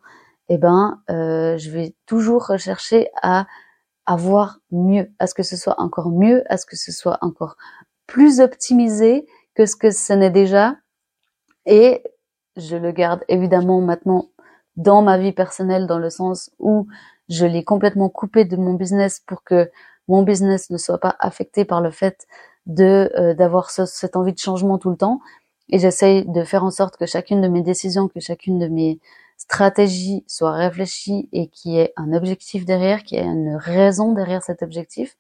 Eh 0.49 0.57
ben, 0.57 1.01
euh, 1.09 1.57
je 1.57 1.69
vais 1.69 1.95
toujours 2.05 2.47
rechercher 2.47 3.09
à 3.21 3.45
avoir 4.05 4.59
mieux, 4.71 5.11
à 5.19 5.27
ce 5.27 5.33
que 5.33 5.43
ce 5.43 5.57
soit 5.57 5.79
encore 5.79 6.11
mieux, 6.11 6.43
à 6.49 6.57
ce 6.57 6.65
que 6.65 6.75
ce 6.75 6.91
soit 6.91 7.17
encore 7.21 7.55
plus 8.07 8.39
optimisé 8.39 9.25
que 9.55 9.65
ce 9.65 9.75
que 9.75 9.91
ce 9.91 10.13
n'est 10.13 10.29
déjà. 10.29 10.75
Et 11.65 12.03
je 12.57 12.75
le 12.75 12.91
garde 12.91 13.23
évidemment 13.27 13.81
maintenant 13.81 14.29
dans 14.75 15.01
ma 15.01 15.17
vie 15.17 15.31
personnelle 15.31 15.87
dans 15.87 15.99
le 15.99 16.09
sens 16.09 16.51
où 16.59 16.87
je 17.29 17.45
l'ai 17.45 17.63
complètement 17.63 18.09
coupé 18.09 18.45
de 18.45 18.57
mon 18.57 18.73
business 18.73 19.21
pour 19.25 19.43
que 19.43 19.69
mon 20.07 20.23
business 20.23 20.69
ne 20.69 20.77
soit 20.77 20.99
pas 20.99 21.15
affecté 21.19 21.65
par 21.65 21.81
le 21.81 21.91
fait 21.91 22.27
de 22.65 23.11
euh, 23.17 23.33
d'avoir 23.33 23.69
cette 23.69 24.15
envie 24.15 24.33
de 24.33 24.39
changement 24.39 24.77
tout 24.77 24.89
le 24.89 24.97
temps 24.97 25.19
et 25.69 25.79
j'essaye 25.79 26.25
de 26.25 26.43
faire 26.43 26.63
en 26.63 26.71
sorte 26.71 26.97
que 26.97 27.05
chacune 27.05 27.41
de 27.41 27.47
mes 27.47 27.61
décisions, 27.61 28.07
que 28.07 28.19
chacune 28.19 28.59
de 28.59 28.67
mes 28.67 28.99
stratégies 29.37 30.23
soit 30.27 30.51
réfléchie 30.53 31.29
et 31.31 31.47
qu'il 31.47 31.71
y 31.73 31.79
ait 31.79 31.93
un 31.97 32.13
objectif 32.13 32.65
derrière, 32.65 33.03
qu'il 33.03 33.17
y 33.17 33.21
ait 33.21 33.25
une 33.25 33.55
raison 33.55 34.13
derrière 34.13 34.43
cet 34.43 34.61
objectif. 34.61 35.17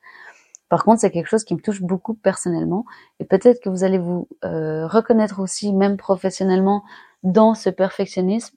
Par 0.69 0.83
contre, 0.83 1.01
c'est 1.01 1.11
quelque 1.11 1.27
chose 1.27 1.43
qui 1.43 1.55
me 1.55 1.59
touche 1.59 1.81
beaucoup 1.81 2.13
personnellement 2.13 2.85
et 3.19 3.25
peut-être 3.25 3.61
que 3.61 3.69
vous 3.69 3.83
allez 3.83 3.97
vous 3.97 4.27
euh, 4.43 4.87
reconnaître 4.87 5.39
aussi, 5.39 5.73
même 5.73 5.97
professionnellement, 5.97 6.83
dans 7.23 7.53
ce 7.55 7.69
perfectionnisme 7.69 8.55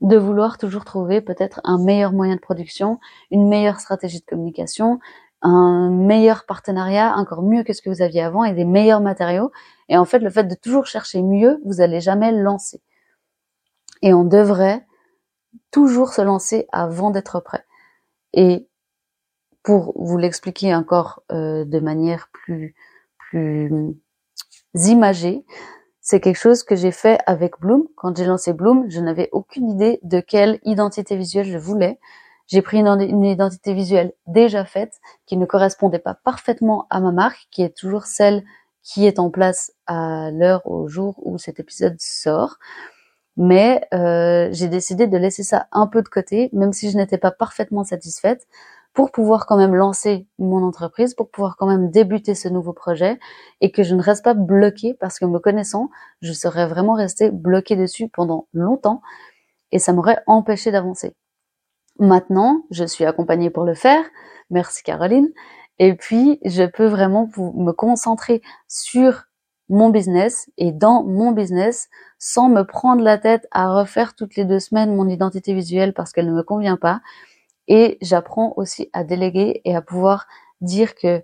de 0.00 0.16
vouloir 0.16 0.58
toujours 0.58 0.84
trouver 0.84 1.20
peut-être 1.20 1.60
un 1.64 1.78
meilleur 1.78 2.12
moyen 2.12 2.34
de 2.34 2.40
production, 2.40 2.98
une 3.30 3.48
meilleure 3.48 3.80
stratégie 3.80 4.20
de 4.20 4.24
communication, 4.24 4.98
un 5.42 5.90
meilleur 5.90 6.44
partenariat, 6.44 7.14
encore 7.16 7.42
mieux 7.42 7.62
que 7.62 7.72
ce 7.72 7.82
que 7.82 7.90
vous 7.90 8.02
aviez 8.02 8.22
avant 8.22 8.44
et 8.44 8.52
des 8.52 8.64
meilleurs 8.64 9.00
matériaux. 9.00 9.52
Et 9.88 9.96
en 9.96 10.04
fait, 10.04 10.18
le 10.18 10.30
fait 10.30 10.44
de 10.44 10.54
toujours 10.54 10.86
chercher 10.86 11.22
mieux, 11.22 11.60
vous 11.64 11.80
allez 11.80 12.00
jamais 12.00 12.32
lancer. 12.32 12.80
Et 14.02 14.12
on 14.12 14.24
devrait 14.24 14.84
toujours 15.70 16.12
se 16.12 16.22
lancer 16.22 16.66
avant 16.72 17.10
d'être 17.10 17.40
prêt. 17.40 17.64
Et 18.32 18.66
pour 19.62 19.92
vous 19.96 20.18
l'expliquer 20.18 20.74
encore 20.74 21.22
euh, 21.30 21.64
de 21.64 21.78
manière 21.78 22.28
plus 22.32 22.74
plus 23.16 23.94
imagée, 24.74 25.44
c'est 26.02 26.20
quelque 26.20 26.38
chose 26.38 26.64
que 26.64 26.74
j'ai 26.74 26.90
fait 26.90 27.20
avec 27.26 27.60
Bloom. 27.60 27.86
Quand 27.94 28.16
j'ai 28.16 28.24
lancé 28.24 28.52
Bloom, 28.52 28.90
je 28.90 29.00
n'avais 29.00 29.28
aucune 29.30 29.70
idée 29.70 30.00
de 30.02 30.18
quelle 30.18 30.58
identité 30.64 31.16
visuelle 31.16 31.46
je 31.46 31.58
voulais. 31.58 32.00
J'ai 32.48 32.60
pris 32.60 32.80
une, 32.80 33.24
identité 33.24 33.72
visuelle 33.72 34.12
déjà 34.26 34.64
faite, 34.64 35.00
qui 35.26 35.36
ne 35.36 35.46
correspondait 35.46 36.00
pas 36.00 36.14
parfaitement 36.14 36.86
à 36.90 37.00
ma 37.00 37.12
marque, 37.12 37.46
qui 37.52 37.62
est 37.62 37.74
toujours 37.74 38.06
celle 38.06 38.42
qui 38.82 39.06
est 39.06 39.20
en 39.20 39.30
place 39.30 39.72
à 39.86 40.30
l'heure, 40.32 40.66
au 40.66 40.88
jour 40.88 41.14
où 41.24 41.38
cet 41.38 41.60
épisode 41.60 41.96
sort. 42.00 42.56
Mais 43.36 43.86
euh, 43.94 44.48
j'ai 44.50 44.66
décidé 44.66 45.06
de 45.06 45.16
laisser 45.16 45.44
ça 45.44 45.68
un 45.70 45.86
peu 45.86 46.02
de 46.02 46.08
côté, 46.08 46.50
même 46.52 46.72
si 46.72 46.90
je 46.90 46.96
n'étais 46.96 47.16
pas 47.16 47.30
parfaitement 47.30 47.84
satisfaite, 47.84 48.46
pour 48.94 49.10
pouvoir 49.10 49.46
quand 49.46 49.56
même 49.56 49.74
lancer 49.74 50.26
mon 50.38 50.62
entreprise, 50.62 51.14
pour 51.14 51.30
pouvoir 51.30 51.56
quand 51.56 51.66
même 51.66 51.90
débuter 51.90 52.34
ce 52.34 52.48
nouveau 52.48 52.72
projet 52.72 53.18
et 53.60 53.72
que 53.72 53.82
je 53.82 53.94
ne 53.94 54.02
reste 54.02 54.24
pas 54.24 54.34
bloquée 54.34 54.94
parce 54.94 55.18
que 55.18 55.24
me 55.24 55.38
connaissant, 55.38 55.88
je 56.20 56.32
serais 56.32 56.66
vraiment 56.66 56.94
restée 56.94 57.30
bloquée 57.30 57.76
dessus 57.76 58.08
pendant 58.08 58.48
longtemps 58.52 59.00
et 59.70 59.78
ça 59.78 59.92
m'aurait 59.92 60.22
empêché 60.26 60.70
d'avancer. 60.70 61.14
Maintenant, 61.98 62.64
je 62.70 62.84
suis 62.84 63.04
accompagnée 63.04 63.50
pour 63.50 63.64
le 63.64 63.74
faire. 63.74 64.04
Merci 64.50 64.82
Caroline. 64.82 65.28
Et 65.78 65.94
puis, 65.94 66.38
je 66.44 66.64
peux 66.64 66.86
vraiment 66.86 67.28
me 67.36 67.72
concentrer 67.72 68.42
sur 68.68 69.24
mon 69.68 69.88
business 69.88 70.50
et 70.58 70.70
dans 70.70 71.02
mon 71.02 71.32
business 71.32 71.88
sans 72.18 72.50
me 72.50 72.62
prendre 72.62 73.02
la 73.02 73.16
tête 73.16 73.46
à 73.52 73.72
refaire 73.72 74.14
toutes 74.14 74.36
les 74.36 74.44
deux 74.44 74.58
semaines 74.58 74.94
mon 74.94 75.08
identité 75.08 75.54
visuelle 75.54 75.94
parce 75.94 76.12
qu'elle 76.12 76.26
ne 76.26 76.34
me 76.34 76.42
convient 76.42 76.76
pas 76.76 77.00
et 77.72 77.96
j'apprends 78.02 78.52
aussi 78.58 78.90
à 78.92 79.02
déléguer 79.02 79.62
et 79.64 79.74
à 79.74 79.80
pouvoir 79.80 80.26
dire 80.60 80.94
que 80.94 81.22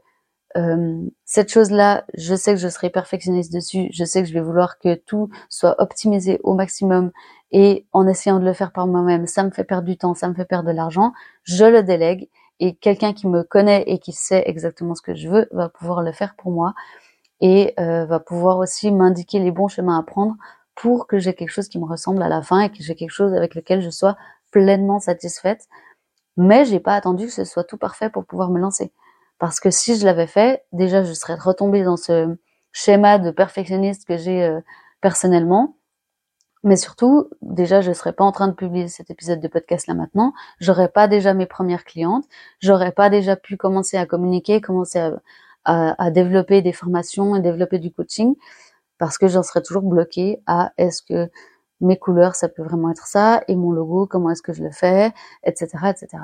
euh, 0.57 1.07
cette 1.26 1.52
chose-là, 1.52 2.07
je 2.14 2.35
sais 2.35 2.55
que 2.55 2.59
je 2.59 2.69
serai 2.69 2.88
perfectionniste 2.88 3.52
dessus, 3.52 3.88
je 3.93 4.02
sais 4.02 4.23
que 4.23 4.28
je 4.28 4.33
vais 4.33 4.40
vouloir 4.40 4.78
que 4.78 4.95
tout 4.95 5.28
soit 5.50 5.78
optimisé 5.78 6.40
au 6.45 6.55
maximum 6.55 7.12
et 7.52 7.87
en 7.93 8.09
essayant 8.09 8.40
de 8.40 8.47
le 8.47 8.55
faire 8.55 8.73
par 8.73 8.87
moi-même, 8.87 9.26
ça 9.26 9.45
me 9.45 9.50
fait 9.50 9.62
perdre 9.64 9.87
du 9.87 9.99
temps, 9.99 10.14
ça 10.14 10.26
me 10.26 10.33
fait 10.33 10.47
perdre 10.47 10.71
de 10.71 10.75
l'argent, 10.75 11.12
je 11.43 11.67
le 11.67 11.83
délègue 11.83 12.31
et 12.61 12.75
quelqu'un 12.76 13.12
qui 13.12 13.26
me 13.26 13.43
connaît 13.43 13.85
et 13.87 13.99
qui 13.99 14.12
sait 14.12 14.43
exactement 14.47 14.95
ce 14.95 15.02
que 15.02 15.14
je 15.14 15.28
veux 15.28 15.49
va 15.50 15.69
pouvoir 15.69 16.00
le 16.00 16.12
faire 16.12 16.35
pour 16.35 16.50
moi 16.50 16.73
et 17.43 17.75
euh, 17.78 18.07
va 18.07 18.21
pouvoir 18.21 18.57
aussi 18.57 18.90
m'indiquer 18.90 19.38
les 19.38 19.50
bons 19.50 19.69
chemins 19.69 19.99
à 19.99 20.02
prendre 20.02 20.35
pour 20.75 21.07
que 21.09 21.19
j'ai 21.19 21.35
quelque 21.35 21.50
chose 21.50 21.69
qui 21.69 21.78
me 21.78 21.85
ressemble 21.85 22.23
à 22.23 22.28
la 22.31 22.40
fin 22.40 22.61
et 22.61 22.71
que 22.71 22.83
j'ai 22.83 22.95
quelque 22.95 23.11
chose 23.11 23.35
avec 23.35 23.55
lequel 23.55 23.83
je 23.83 23.90
sois 23.90 24.17
pleinement 24.50 24.99
satisfaite 24.99 25.69
mais 26.38 26.64
j'ai 26.64 26.80
pas 26.80 26.95
attendu 26.95 27.26
que 27.26 27.33
ce 27.33 27.45
soit 27.45 27.64
tout 27.64 27.76
parfait 27.76 28.09
pour 28.09 28.25
pouvoir 28.25 28.50
me 28.50 28.59
lancer. 28.61 28.92
Parce 29.38 29.61
que 29.61 29.71
si 29.71 29.97
je 29.99 30.07
l'avais 30.07 30.26
fait, 30.26 30.64
déjà 30.73 31.02
je 31.02 31.12
serais 31.12 31.35
retombée 31.35 31.83
dans 31.83 31.97
ce 31.99 32.35
schéma 32.73 33.18
de 33.18 33.30
perfectionniste 33.30 34.07
que 34.07 34.16
j'ai 34.16 34.45
euh, 34.45 34.61
personnellement. 35.00 35.76
Mais 36.64 36.76
surtout, 36.76 37.28
déjà, 37.40 37.80
je 37.80 37.92
serais 37.92 38.12
pas 38.12 38.25
en 38.25 38.33
train 38.33 38.49
de 38.49 38.52
publier 38.52 38.88
cet 38.88 39.11
épisode 39.11 39.40
de 39.40 39.49
podcast 39.49 39.87
là 39.87 39.95
maintenant. 39.95 40.33
J'aurais 40.61 40.88
pas 40.88 41.07
déjà 41.07 41.33
mes 41.35 41.47
premières 41.47 41.85
clientes. 41.85 42.25
J'aurais 42.61 42.92
pas 42.92 43.11
déjà 43.11 43.37
pu 43.37 43.57
commencer 43.57 43.97
à 43.97 44.07
communiquer, 44.07 44.61
commencer 44.61 44.99
à, 44.99 45.12
à, 45.64 46.04
à, 46.04 46.11
développer 46.11 46.62
des 46.62 46.73
formations 46.73 47.37
et 47.37 47.40
développer 47.40 47.78
du 47.78 47.92
coaching 47.92 48.35
parce 48.99 49.18
que 49.18 49.28
j'en 49.28 49.42
serais 49.45 49.62
toujours 49.62 49.83
bloquée 49.83 50.42
à 50.47 50.73
est-ce 50.78 51.02
que 51.02 51.30
mes 51.80 51.97
couleurs, 51.97 52.35
ça 52.35 52.49
peut 52.49 52.62
vraiment 52.62 52.90
être 52.90 53.06
ça, 53.06 53.42
et 53.49 53.56
mon 53.56 53.70
logo, 53.70 54.06
comment 54.06 54.30
est-ce 54.30 54.42
que 54.42 54.52
je 54.52 54.62
le 54.62 54.70
fais, 54.70 55.12
etc., 55.44 55.68
etc. 55.90 56.23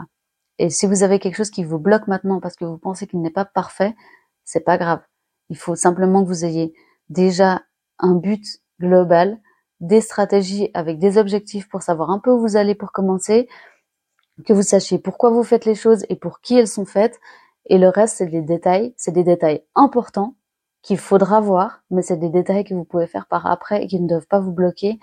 Et 0.58 0.70
si 0.70 0.86
vous 0.86 1.02
avez 1.02 1.18
quelque 1.18 1.36
chose 1.36 1.50
qui 1.50 1.64
vous 1.64 1.78
bloque 1.78 2.06
maintenant 2.06 2.40
parce 2.40 2.56
que 2.56 2.64
vous 2.64 2.78
pensez 2.78 3.06
qu'il 3.06 3.20
n'est 3.20 3.30
pas 3.30 3.44
parfait, 3.44 3.94
c'est 4.44 4.60
pas 4.60 4.78
grave. 4.78 5.00
Il 5.50 5.56
faut 5.56 5.74
simplement 5.74 6.22
que 6.22 6.28
vous 6.28 6.44
ayez 6.44 6.72
déjà 7.08 7.62
un 7.98 8.14
but 8.14 8.44
global, 8.80 9.40
des 9.80 10.00
stratégies 10.00 10.70
avec 10.74 10.98
des 10.98 11.18
objectifs 11.18 11.68
pour 11.68 11.82
savoir 11.82 12.10
un 12.10 12.18
peu 12.18 12.30
où 12.30 12.40
vous 12.40 12.56
allez 12.56 12.74
pour 12.74 12.92
commencer, 12.92 13.48
que 14.46 14.52
vous 14.52 14.62
sachiez 14.62 14.98
pourquoi 14.98 15.30
vous 15.30 15.42
faites 15.42 15.64
les 15.64 15.74
choses 15.74 16.04
et 16.08 16.16
pour 16.16 16.40
qui 16.40 16.56
elles 16.56 16.68
sont 16.68 16.86
faites. 16.86 17.20
Et 17.66 17.78
le 17.78 17.88
reste, 17.88 18.16
c'est 18.18 18.26
des 18.26 18.42
détails, 18.42 18.94
c'est 18.96 19.12
des 19.12 19.24
détails 19.24 19.64
importants 19.74 20.36
qu'il 20.82 20.98
faudra 20.98 21.40
voir, 21.40 21.82
mais 21.90 22.02
c'est 22.02 22.18
des 22.18 22.28
détails 22.28 22.64
que 22.64 22.74
vous 22.74 22.84
pouvez 22.84 23.06
faire 23.06 23.26
par 23.26 23.46
après 23.46 23.82
et 23.82 23.86
qui 23.86 24.00
ne 24.00 24.08
doivent 24.08 24.26
pas 24.26 24.40
vous 24.40 24.52
bloquer 24.52 24.98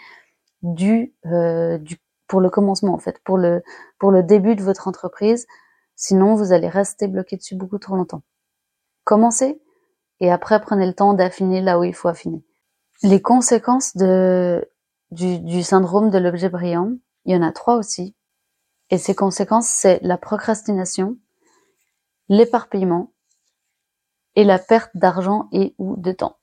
du, 0.62 1.14
euh, 1.26 1.78
du 1.78 1.98
pour 2.28 2.42
le 2.42 2.50
commencement 2.50 2.94
en 2.94 3.00
fait, 3.00 3.20
pour 3.24 3.38
le 3.38 3.64
pour 4.00 4.12
le 4.12 4.24
début 4.24 4.56
de 4.56 4.64
votre 4.64 4.88
entreprise. 4.88 5.48
Sinon, 5.96 6.36
vous 6.36 6.52
allez 6.54 6.70
rester 6.70 7.08
bloqué 7.08 7.38
dessus 7.38 7.56
beaucoup 7.56 7.78
trop 7.78 7.96
longtemps. 7.96 8.24
Commencez 9.04 9.62
et 10.20 10.32
après 10.32 10.62
prenez 10.62 10.86
le 10.86 10.94
temps 10.94 11.14
d'affiner 11.14 11.62
là 11.62 11.80
où 11.80 11.84
il 11.84 11.94
faut 11.94 12.08
affiner. 12.08 12.44
Les 13.04 13.22
conséquences 13.22 13.96
de 13.98 14.68
du, 15.12 15.40
du 15.40 15.64
syndrome 15.64 16.10
de 16.10 16.18
l'objet 16.18 16.50
brillant, 16.50 16.94
il 17.26 17.34
y 17.34 17.38
en 17.38 17.42
a 17.42 17.52
trois 17.52 17.76
aussi. 17.76 18.16
Et 18.90 18.98
ces 18.98 19.16
conséquences, 19.16 19.68
c'est 19.68 20.00
la 20.02 20.18
procrastination, 20.18 21.18
l'éparpillement 22.30 23.14
et 24.36 24.44
la 24.44 24.60
perte 24.60 24.92
d'argent 24.96 25.48
et 25.52 25.76
ou 25.78 25.96
de 25.98 26.12
temps. 26.12 26.38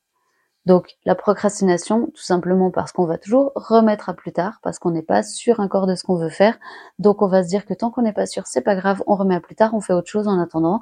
Donc 0.68 0.98
la 1.06 1.14
procrastination, 1.14 2.08
tout 2.08 2.22
simplement 2.22 2.70
parce 2.70 2.92
qu'on 2.92 3.06
va 3.06 3.16
toujours 3.16 3.52
remettre 3.54 4.10
à 4.10 4.14
plus 4.14 4.32
tard, 4.32 4.60
parce 4.62 4.78
qu'on 4.78 4.90
n'est 4.90 5.00
pas 5.00 5.22
sûr 5.22 5.60
encore 5.60 5.87
de 5.87 5.94
ce 5.94 6.04
qu'on 6.04 6.16
veut 6.16 6.28
faire. 6.28 6.58
Donc 6.98 7.22
on 7.22 7.26
va 7.26 7.42
se 7.42 7.48
dire 7.48 7.64
que 7.64 7.72
tant 7.72 7.90
qu'on 7.90 8.02
n'est 8.02 8.12
pas 8.12 8.26
sûr, 8.26 8.46
c'est 8.46 8.60
pas 8.60 8.76
grave, 8.76 9.02
on 9.06 9.16
remet 9.16 9.34
à 9.37 9.40
plus 9.40 9.54
tard, 9.54 9.72
on 9.72 9.80
fait 9.80 9.94
autre 9.94 10.10
chose 10.10 10.28
en 10.28 10.38
attendant, 10.38 10.80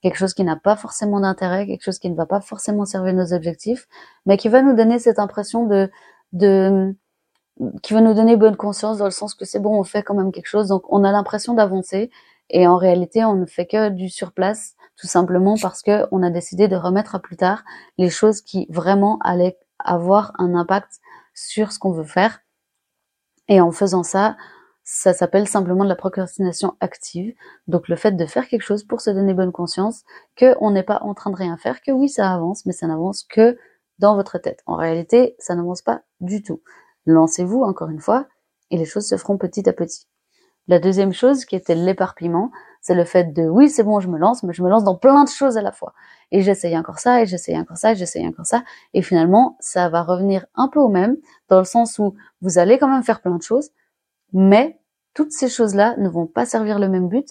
quelque 0.00 0.16
chose 0.16 0.32
qui 0.32 0.42
n'a 0.42 0.56
pas 0.56 0.74
forcément 0.74 1.20
d'intérêt, 1.20 1.66
quelque 1.66 1.84
chose 1.84 1.98
qui 1.98 2.08
ne 2.08 2.16
va 2.16 2.24
pas 2.24 2.40
forcément 2.40 2.86
servir 2.86 3.12
nos 3.12 3.34
objectifs, 3.34 3.86
mais 4.24 4.38
qui 4.38 4.48
va 4.48 4.62
nous 4.62 4.74
donner 4.74 4.98
cette 4.98 5.18
impression 5.18 5.66
de, 5.66 6.94
qui 7.82 7.92
va 7.92 8.00
nous 8.00 8.14
donner 8.14 8.38
bonne 8.38 8.56
conscience 8.56 8.96
dans 8.96 9.04
le 9.04 9.10
sens 9.10 9.34
que 9.34 9.44
c'est 9.44 9.60
bon, 9.60 9.78
on 9.78 9.84
fait 9.84 10.02
quand 10.02 10.14
même 10.14 10.32
quelque 10.32 10.48
chose, 10.48 10.68
donc 10.68 10.84
on 10.88 11.04
a 11.04 11.12
l'impression 11.12 11.52
d'avancer, 11.52 12.10
et 12.50 12.66
en 12.66 12.76
réalité, 12.76 13.24
on 13.24 13.34
ne 13.34 13.46
fait 13.46 13.66
que 13.66 13.88
du 13.88 14.08
surplace 14.08 14.74
tout 14.96 15.06
simplement 15.06 15.56
parce 15.60 15.82
que 15.82 16.06
on 16.10 16.22
a 16.22 16.30
décidé 16.30 16.68
de 16.68 16.76
remettre 16.76 17.14
à 17.14 17.20
plus 17.20 17.36
tard 17.36 17.64
les 17.98 18.10
choses 18.10 18.40
qui 18.40 18.66
vraiment 18.70 19.18
allaient 19.22 19.58
avoir 19.78 20.32
un 20.38 20.54
impact 20.54 21.00
sur 21.34 21.72
ce 21.72 21.78
qu'on 21.78 21.92
veut 21.92 22.04
faire. 22.04 22.40
Et 23.48 23.60
en 23.60 23.72
faisant 23.72 24.02
ça, 24.02 24.36
ça 24.82 25.12
s'appelle 25.12 25.48
simplement 25.48 25.84
de 25.84 25.88
la 25.88 25.96
procrastination 25.96 26.76
active. 26.80 27.34
Donc 27.66 27.88
le 27.88 27.96
fait 27.96 28.12
de 28.12 28.26
faire 28.26 28.48
quelque 28.48 28.62
chose 28.62 28.84
pour 28.84 29.00
se 29.00 29.10
donner 29.10 29.34
bonne 29.34 29.52
conscience 29.52 30.04
que 30.36 30.54
on 30.60 30.70
n'est 30.70 30.84
pas 30.84 31.00
en 31.02 31.14
train 31.14 31.30
de 31.30 31.36
rien 31.36 31.56
faire, 31.56 31.80
que 31.82 31.90
oui 31.90 32.08
ça 32.08 32.32
avance, 32.32 32.64
mais 32.66 32.72
ça 32.72 32.86
n'avance 32.86 33.24
que 33.24 33.58
dans 33.98 34.14
votre 34.14 34.38
tête. 34.38 34.62
En 34.66 34.76
réalité, 34.76 35.34
ça 35.38 35.54
n'avance 35.54 35.82
pas 35.82 36.02
du 36.20 36.42
tout. 36.42 36.62
Lancez-vous 37.06 37.62
encore 37.62 37.90
une 37.90 38.00
fois 38.00 38.26
et 38.70 38.78
les 38.78 38.84
choses 38.84 39.08
se 39.08 39.16
feront 39.16 39.38
petit 39.38 39.68
à 39.68 39.72
petit. 39.72 40.06
La 40.68 40.80
deuxième 40.80 41.12
chose 41.12 41.44
qui 41.44 41.54
était 41.54 41.74
l'éparpillement, 41.74 42.50
c'est 42.80 42.94
le 42.94 43.04
fait 43.04 43.32
de 43.32 43.48
oui, 43.48 43.68
c'est 43.68 43.84
bon, 43.84 44.00
je 44.00 44.08
me 44.08 44.18
lance, 44.18 44.42
mais 44.42 44.52
je 44.52 44.62
me 44.62 44.68
lance 44.68 44.84
dans 44.84 44.96
plein 44.96 45.24
de 45.24 45.28
choses 45.28 45.56
à 45.56 45.62
la 45.62 45.72
fois. 45.72 45.92
Et 46.32 46.42
j'essaye 46.42 46.76
encore 46.76 46.98
ça, 46.98 47.22
et 47.22 47.26
j'essaye 47.26 47.58
encore 47.58 47.76
ça, 47.76 47.92
et 47.92 47.96
j'essaye 47.96 48.26
encore 48.26 48.46
ça. 48.46 48.64
Et 48.94 49.02
finalement, 49.02 49.56
ça 49.60 49.88
va 49.88 50.02
revenir 50.02 50.46
un 50.54 50.68
peu 50.68 50.80
au 50.80 50.88
même, 50.88 51.16
dans 51.48 51.58
le 51.58 51.64
sens 51.64 51.98
où 51.98 52.14
vous 52.42 52.58
allez 52.58 52.78
quand 52.78 52.88
même 52.88 53.04
faire 53.04 53.20
plein 53.20 53.36
de 53.36 53.42
choses, 53.42 53.70
mais 54.32 54.80
toutes 55.14 55.32
ces 55.32 55.48
choses-là 55.48 55.96
ne 55.98 56.08
vont 56.08 56.26
pas 56.26 56.44
servir 56.44 56.78
le 56.78 56.88
même 56.88 57.08
but. 57.08 57.28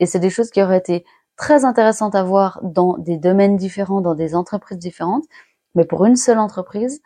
Et 0.00 0.06
c'est 0.06 0.18
des 0.18 0.30
choses 0.30 0.50
qui 0.50 0.62
auraient 0.62 0.78
été 0.78 1.04
très 1.36 1.64
intéressantes 1.64 2.14
à 2.14 2.22
voir 2.22 2.60
dans 2.62 2.98
des 2.98 3.16
domaines 3.16 3.56
différents, 3.56 4.00
dans 4.00 4.14
des 4.14 4.34
entreprises 4.34 4.78
différentes. 4.78 5.24
Mais 5.74 5.84
pour 5.84 6.04
une 6.04 6.16
seule 6.16 6.38
entreprise, 6.38 7.00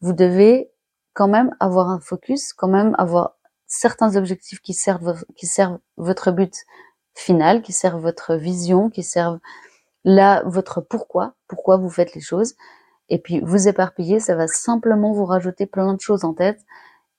vous 0.00 0.12
devez 0.12 0.70
quand 1.14 1.28
même 1.28 1.54
avoir 1.58 1.88
un 1.88 2.00
focus, 2.00 2.52
quand 2.52 2.68
même 2.68 2.94
avoir 2.98 3.37
certains 3.68 4.16
objectifs 4.16 4.60
qui 4.60 4.74
servent, 4.74 5.24
qui 5.36 5.46
servent 5.46 5.78
votre 5.96 6.32
but 6.32 6.64
final, 7.14 7.62
qui 7.62 7.72
servent 7.72 8.00
votre 8.00 8.34
vision, 8.34 8.90
qui 8.90 9.02
servent 9.02 9.38
là 10.04 10.42
votre 10.46 10.80
pourquoi, 10.80 11.34
pourquoi 11.46 11.76
vous 11.76 11.90
faites 11.90 12.14
les 12.14 12.20
choses. 12.20 12.54
Et 13.08 13.18
puis 13.18 13.40
vous 13.40 13.68
éparpiller, 13.68 14.20
ça 14.20 14.34
va 14.34 14.48
simplement 14.48 15.12
vous 15.12 15.24
rajouter 15.24 15.66
plein 15.66 15.94
de 15.94 16.00
choses 16.00 16.24
en 16.24 16.34
tête 16.34 16.64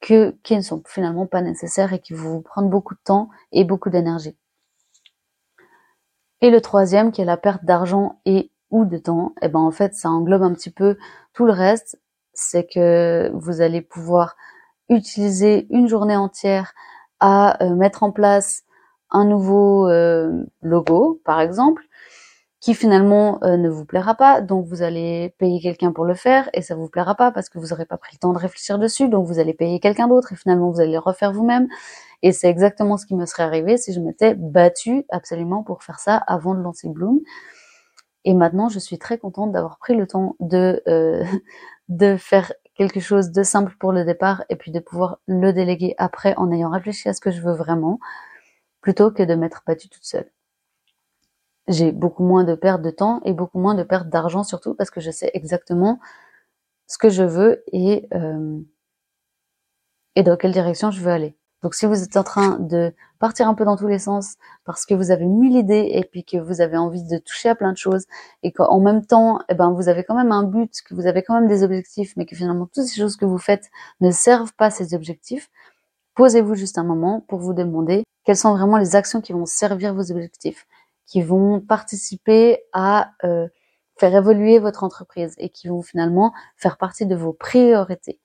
que, 0.02 0.32
qui 0.44 0.56
ne 0.56 0.62
sont 0.62 0.82
finalement 0.86 1.28
pas 1.28 1.42
nécessaires 1.42 1.94
et 1.94 2.00
qui 2.00 2.14
vont 2.14 2.30
vous 2.30 2.42
prendre 2.42 2.70
beaucoup 2.70 2.96
de 2.96 3.00
temps 3.04 3.30
et 3.52 3.64
beaucoup 3.64 3.90
d'énergie. 3.90 4.38
Et 6.42 6.52
le 6.52 6.62
troisième, 6.62 7.12
qui 7.12 7.22
est 7.22 7.26
la 7.26 7.38
perte 7.38 7.66
d'argent 7.66 8.22
et 8.26 8.52
ou 8.72 8.86
de 8.86 8.98
temps, 8.98 9.34
et 9.42 9.46
eh 9.46 9.50
ben 9.50 9.60
en 9.60 9.72
fait 9.72 9.96
ça 9.96 10.10
englobe 10.10 10.44
un 10.44 10.54
petit 10.54 10.70
peu 10.70 10.98
tout 11.34 11.46
le 11.46 11.52
reste. 11.52 12.00
C'est 12.34 12.68
que 12.68 13.32
vous 13.34 13.62
allez 13.62 13.82
pouvoir 13.82 14.36
utiliser 14.90 15.68
une 15.70 15.88
journée 15.88 16.16
entière 16.16 16.74
à 17.20 17.64
euh, 17.64 17.76
mettre 17.76 18.04
en 18.04 18.12
place 18.12 18.64
un 19.12 19.26
nouveau 19.26 19.88
euh, 19.88 20.46
logo, 20.62 21.22
par 21.26 21.42
exemple, 21.42 21.84
qui 22.60 22.74
finalement 22.74 23.40
euh, 23.44 23.56
ne 23.56 23.70
vous 23.70 23.86
plaira 23.86 24.16
pas, 24.16 24.42
donc 24.42 24.66
vous 24.68 24.82
allez 24.82 25.34
payer 25.38 25.62
quelqu'un 25.62 25.94
pour 25.94 26.06
le 26.06 26.14
faire 26.14 26.50
et 26.54 26.62
ça 26.62 26.76
vous 26.76 26.90
plaira 26.90 27.16
pas 27.16 27.32
parce 27.32 27.48
que 27.50 27.58
vous 27.58 27.68
n'aurez 27.68 27.86
pas 27.86 27.98
pris 27.98 28.16
le 28.16 28.20
temps 28.20 28.34
de 28.34 28.38
réfléchir 28.38 28.78
dessus, 28.78 29.08
donc 29.08 29.26
vous 29.28 29.40
allez 29.40 29.54
payer 29.54 29.80
quelqu'un 29.80 30.08
d'autre 30.08 30.34
et 30.34 30.36
finalement 30.36 30.70
vous 30.70 30.82
allez 30.82 30.92
le 30.92 31.00
refaire 31.00 31.32
vous-même. 31.32 31.68
Et 32.22 32.34
c'est 32.34 32.50
exactement 32.50 32.98
ce 32.98 33.06
qui 33.06 33.16
me 33.16 33.26
serait 33.26 33.44
arrivé 33.44 33.78
si 33.78 33.94
je 33.94 34.02
m'étais 34.02 34.36
battue 34.36 35.06
absolument 35.10 35.64
pour 35.64 35.84
faire 35.84 36.00
ça 36.00 36.18
avant 36.18 36.54
de 36.54 36.60
lancer 36.60 36.90
Bloom. 36.90 37.22
Et 38.26 38.34
maintenant, 38.34 38.68
je 38.68 38.80
suis 38.80 38.98
très 39.00 39.18
contente 39.18 39.54
d'avoir 39.54 39.78
pris 39.78 39.96
le 39.96 40.06
temps 40.06 40.36
de 40.42 40.84
euh, 40.88 41.24
de 41.90 42.18
faire 42.18 42.52
quelque 42.80 43.02
chose 43.02 43.32
de 43.32 43.44
simple 43.44 43.76
pour 43.80 43.92
le 43.92 44.06
départ 44.06 44.44
et 44.50 44.56
puis 44.56 44.72
de 44.72 44.80
pouvoir 44.80 45.20
le 45.28 45.52
déléguer 45.54 45.96
après 45.98 46.34
en 46.38 46.52
ayant 46.52 46.72
réfléchi 46.72 47.10
à 47.10 47.14
ce 47.14 47.22
que 47.22 47.32
je 47.32 47.42
veux 47.42 47.54
vraiment, 47.54 48.00
plutôt 48.82 49.12
que 49.12 49.24
de 49.24 49.36
m'être 49.36 49.64
battue 49.68 49.90
toute 49.90 50.06
seule 50.06 50.32
j'ai 51.70 51.92
beaucoup 51.92 52.24
moins 52.24 52.44
de 52.44 52.56
perte 52.56 52.82
de 52.82 52.90
temps 52.90 53.22
et 53.24 53.34
beaucoup 53.34 53.60
moins 53.60 53.76
de 53.76 53.84
perte 53.84 54.10
d'argent 54.10 54.44
surtout 54.44 54.74
parce 54.74 54.90
que 54.90 55.00
je 55.00 55.12
sais 55.12 55.30
exactement 55.34 56.00
ce 56.88 56.98
que 56.98 57.10
je 57.10 57.24
veux 57.24 57.64
et 57.72 58.08
euh, 58.14 58.60
et 60.16 60.24
dans 60.24 60.36
quelle 60.36 60.52
direction 60.52 60.92
je 60.92 61.02
veux 61.02 61.12
aller. 61.12 61.38
Donc 61.62 61.76
si 61.76 61.86
vous 61.86 62.04
êtes 62.04 62.18
en 62.18 62.24
train 62.24 62.58
de 62.60 62.94
partir 63.20 63.48
un 63.48 63.54
peu 63.54 63.66
dans 63.66 63.78
tous 63.78 63.88
les 63.88 64.00
sens 64.00 64.36
parce 64.66 64.86
que 64.86 64.94
vous 64.94 65.12
avez 65.12 65.26
mille 65.26 65.56
idées 65.56 65.92
et 65.94 66.04
puis 66.04 66.24
que 66.24 66.38
vous 66.38 66.62
avez 66.62 66.78
envie 66.78 67.04
de 67.04 67.18
toucher 67.18 67.50
à 67.50 67.56
plein 67.56 67.72
de 67.72 67.78
choses 67.78 68.06
et 68.44 68.52
qu'en 68.52 68.80
même 68.80 69.06
temps, 69.06 69.40
eh 69.50 69.54
ben 69.54 69.72
vous 69.72 69.90
avez 69.90 70.04
quand 70.04 70.16
même 70.16 70.32
un 70.32 70.44
but, 70.44 70.82
que 70.82 70.96
vous 70.96 71.06
avez 71.06 71.22
quand 71.22 71.36
même 71.36 71.48
des 71.48 71.64
objectifs, 71.64 72.14
mais 72.18 72.26
que 72.26 72.36
finalement 72.36 72.68
toutes 72.74 72.86
ces 72.86 73.00
choses 73.00 73.18
que 73.18 73.26
vous 73.26 73.38
faites 73.38 73.70
ne 74.02 74.12
servent 74.12 74.54
pas 74.54 74.70
ces 74.72 74.94
objectifs, 74.94 75.50
posez-vous 76.16 76.56
juste 76.56 76.78
un 76.78 76.84
moment 76.84 77.22
pour 77.28 77.40
vous 77.40 77.54
demander 77.54 78.04
quelles 78.26 78.38
sont 78.38 78.56
vraiment 78.56 78.78
les 78.78 78.96
actions 78.96 79.22
qui 79.22 79.34
vont 79.34 79.46
servir 79.46 79.94
vos 79.94 80.12
objectifs 80.12 80.66
qui 81.10 81.24
vont 81.24 81.60
participer 81.60 82.64
à 82.72 83.12
euh, 83.24 83.48
faire 83.98 84.16
évoluer 84.16 84.60
votre 84.60 84.84
entreprise 84.84 85.34
et 85.40 85.50
qui 85.50 85.68
vont 85.68 85.82
finalement 85.82 86.34
faire 86.56 86.78
partie 86.78 87.06
de 87.08 87.16
vos 87.16 87.34
priorités. 87.34 88.20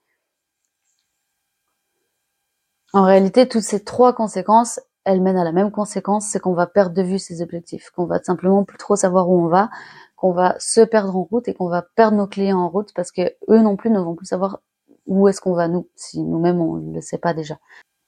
En 2.93 3.03
réalité, 3.03 3.47
toutes 3.47 3.63
ces 3.63 3.83
trois 3.83 4.13
conséquences, 4.13 4.79
elles 5.03 5.21
mènent 5.21 5.37
à 5.37 5.43
la 5.43 5.51
même 5.51 5.71
conséquence, 5.71 6.27
c'est 6.27 6.39
qu'on 6.39 6.53
va 6.53 6.67
perdre 6.67 6.95
de 6.95 7.03
vue 7.03 7.19
ses 7.19 7.41
objectifs, 7.41 7.89
qu'on 7.91 8.05
va 8.05 8.21
simplement 8.23 8.63
plus 8.63 8.77
trop 8.77 8.95
savoir 8.95 9.29
où 9.29 9.43
on 9.43 9.47
va, 9.47 9.69
qu'on 10.15 10.31
va 10.31 10.55
se 10.59 10.81
perdre 10.81 11.15
en 11.15 11.23
route 11.23 11.47
et 11.47 11.53
qu'on 11.53 11.69
va 11.69 11.81
perdre 11.81 12.17
nos 12.17 12.27
clients 12.27 12.59
en 12.59 12.69
route 12.69 12.91
parce 12.95 13.11
que 13.11 13.21
eux 13.49 13.61
non 13.61 13.75
plus 13.75 13.91
ne 13.91 13.99
vont 13.99 14.15
plus 14.15 14.25
savoir 14.25 14.59
où 15.05 15.27
est-ce 15.27 15.41
qu'on 15.41 15.53
va 15.53 15.67
nous, 15.67 15.87
si 15.95 16.23
nous-mêmes 16.23 16.59
on 16.59 16.77
ne 16.77 16.95
le 16.95 17.01
sait 17.01 17.17
pas 17.17 17.33
déjà. 17.33 17.59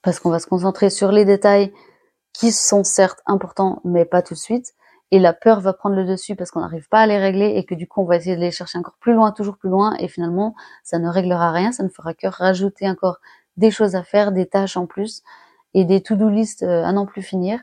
Parce 0.01 0.19
qu'on 0.19 0.29
va 0.29 0.39
se 0.39 0.47
concentrer 0.47 0.89
sur 0.89 1.11
les 1.11 1.25
détails 1.25 1.73
qui 2.33 2.51
sont 2.51 2.83
certes 2.83 3.21
importants, 3.25 3.81
mais 3.83 4.05
pas 4.05 4.21
tout 4.21 4.33
de 4.33 4.39
suite. 4.39 4.73
Et 5.11 5.19
la 5.19 5.33
peur 5.33 5.61
va 5.61 5.73
prendre 5.73 5.95
le 5.95 6.05
dessus 6.05 6.35
parce 6.35 6.51
qu'on 6.51 6.59
n'arrive 6.59 6.87
pas 6.89 6.99
à 6.99 7.07
les 7.07 7.17
régler 7.17 7.53
et 7.55 7.65
que 7.65 7.75
du 7.75 7.87
coup 7.87 8.01
on 8.01 8.05
va 8.05 8.17
essayer 8.17 8.35
de 8.35 8.41
les 8.41 8.51
chercher 8.51 8.77
encore 8.77 8.97
plus 8.99 9.13
loin, 9.13 9.31
toujours 9.31 9.57
plus 9.57 9.69
loin, 9.69 9.95
et 9.99 10.07
finalement 10.07 10.53
ça 10.83 10.99
ne 10.99 11.07
réglera 11.07 11.51
rien, 11.51 11.71
ça 11.71 11.83
ne 11.83 11.89
fera 11.89 12.13
que 12.13 12.27
rajouter 12.27 12.89
encore 12.89 13.19
des 13.57 13.71
choses 13.71 13.95
à 13.95 14.03
faire, 14.03 14.31
des 14.31 14.45
tâches 14.45 14.77
en 14.77 14.85
plus 14.85 15.23
et 15.73 15.85
des 15.85 16.01
to-do 16.01 16.29
list 16.29 16.63
euh, 16.63 16.83
à 16.83 16.91
n'en 16.91 17.05
plus 17.05 17.21
finir, 17.21 17.59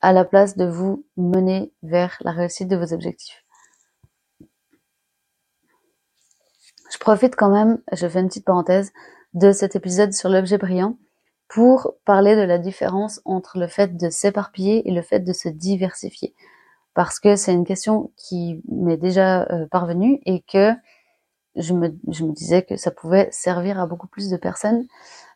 à 0.00 0.12
la 0.12 0.24
place 0.24 0.56
de 0.56 0.64
vous 0.64 1.04
mener 1.16 1.72
vers 1.82 2.16
la 2.20 2.30
réussite 2.30 2.68
de 2.68 2.76
vos 2.76 2.92
objectifs. 2.92 3.44
Je 6.90 6.98
profite 6.98 7.36
quand 7.36 7.50
même, 7.50 7.80
je 7.92 8.08
fais 8.08 8.20
une 8.20 8.28
petite 8.28 8.44
parenthèse, 8.44 8.92
de 9.34 9.52
cet 9.52 9.76
épisode 9.76 10.12
sur 10.12 10.30
l'objet 10.30 10.56
brillant 10.56 10.96
pour 11.48 11.94
parler 12.04 12.36
de 12.36 12.42
la 12.42 12.58
différence 12.58 13.20
entre 13.24 13.58
le 13.58 13.66
fait 13.66 13.96
de 13.96 14.10
s'éparpiller 14.10 14.88
et 14.88 14.92
le 14.92 15.02
fait 15.02 15.20
de 15.20 15.32
se 15.32 15.48
diversifier. 15.48 16.34
Parce 16.94 17.20
que 17.20 17.36
c'est 17.36 17.52
une 17.52 17.64
question 17.64 18.10
qui 18.16 18.62
m'est 18.68 18.96
déjà 18.96 19.42
euh, 19.44 19.66
parvenue 19.70 20.20
et 20.26 20.42
que 20.42 20.72
je 21.56 21.72
me, 21.74 21.96
je 22.10 22.24
me 22.24 22.32
disais 22.32 22.62
que 22.62 22.76
ça 22.76 22.90
pouvait 22.90 23.28
servir 23.30 23.80
à 23.80 23.86
beaucoup 23.86 24.08
plus 24.08 24.30
de 24.30 24.36
personnes. 24.36 24.86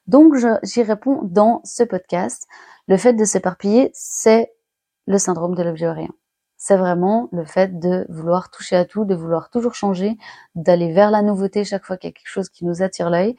Donc 0.07 0.35
j'y 0.63 0.83
réponds 0.83 1.21
dans 1.23 1.61
ce 1.65 1.83
podcast. 1.83 2.47
Le 2.89 2.97
fait 2.97 3.13
de 3.13 3.25
s'éparpiller, 3.25 3.91
c'est 3.95 4.53
le 5.07 5.19
syndrome 5.19 5.55
de 5.55 5.63
l'objet 5.63 5.91
rien. 5.91 6.11
C'est 6.57 6.77
vraiment 6.77 7.29
le 7.33 7.45
fait 7.45 7.79
de 7.81 8.07
vouloir 8.09 8.51
toucher 8.51 8.77
à 8.77 8.85
tout, 8.85 9.05
de 9.05 9.15
vouloir 9.15 9.51
toujours 9.51 9.75
changer, 9.75 10.17
d'aller 10.55 10.93
vers 10.93 11.11
la 11.11 11.23
nouveauté 11.23 11.65
chaque 11.65 11.85
fois 11.85 11.97
qu'il 11.97 12.09
y 12.09 12.13
a 12.13 12.15
quelque 12.15 12.29
chose 12.29 12.51
qui 12.51 12.65
nous 12.65 12.83
attire 12.83 13.11
l'œil. 13.11 13.37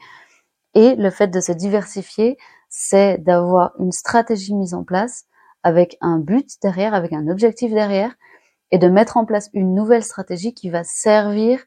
Et 0.74 0.94
le 0.96 1.10
fait 1.10 1.28
de 1.28 1.40
se 1.40 1.52
diversifier, 1.52 2.36
c'est 2.68 3.18
d'avoir 3.18 3.72
une 3.78 3.92
stratégie 3.92 4.54
mise 4.54 4.74
en 4.74 4.84
place 4.84 5.24
avec 5.62 5.96
un 6.00 6.18
but 6.18 6.50
derrière, 6.62 6.92
avec 6.92 7.12
un 7.12 7.28
objectif 7.28 7.72
derrière, 7.72 8.14
et 8.70 8.78
de 8.78 8.88
mettre 8.88 9.16
en 9.16 9.24
place 9.24 9.48
une 9.54 9.74
nouvelle 9.74 10.02
stratégie 10.02 10.52
qui 10.52 10.68
va 10.68 10.84
servir 10.84 11.64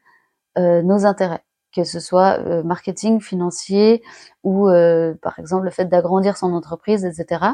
euh, 0.58 0.82
nos 0.82 1.06
intérêts, 1.06 1.42
que 1.82 1.84
ce 1.88 2.00
soit 2.00 2.38
euh, 2.40 2.62
marketing, 2.62 3.20
financier 3.20 4.02
ou 4.42 4.68
euh, 4.68 5.14
par 5.22 5.38
exemple 5.38 5.64
le 5.64 5.70
fait 5.70 5.84
d'agrandir 5.84 6.36
son 6.36 6.52
entreprise, 6.52 7.04
etc. 7.04 7.52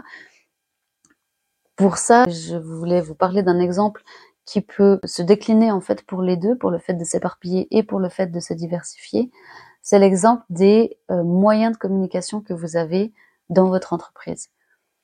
Pour 1.76 1.98
ça, 1.98 2.24
je 2.28 2.56
voulais 2.56 3.00
vous 3.00 3.14
parler 3.14 3.42
d'un 3.42 3.58
exemple 3.58 4.02
qui 4.46 4.60
peut 4.60 5.00
se 5.04 5.22
décliner 5.22 5.70
en 5.70 5.80
fait 5.80 6.04
pour 6.06 6.22
les 6.22 6.36
deux, 6.36 6.56
pour 6.56 6.70
le 6.70 6.78
fait 6.78 6.94
de 6.94 7.04
s'éparpiller 7.04 7.66
et 7.70 7.82
pour 7.82 7.98
le 7.98 8.08
fait 8.08 8.28
de 8.28 8.40
se 8.40 8.54
diversifier. 8.54 9.30
C'est 9.82 9.98
l'exemple 9.98 10.44
des 10.48 10.98
moyens 11.10 11.72
de 11.72 11.78
communication 11.78 12.40
que 12.40 12.54
vous 12.54 12.76
avez 12.76 13.12
dans 13.50 13.68
votre 13.68 13.92
entreprise. 13.92 14.48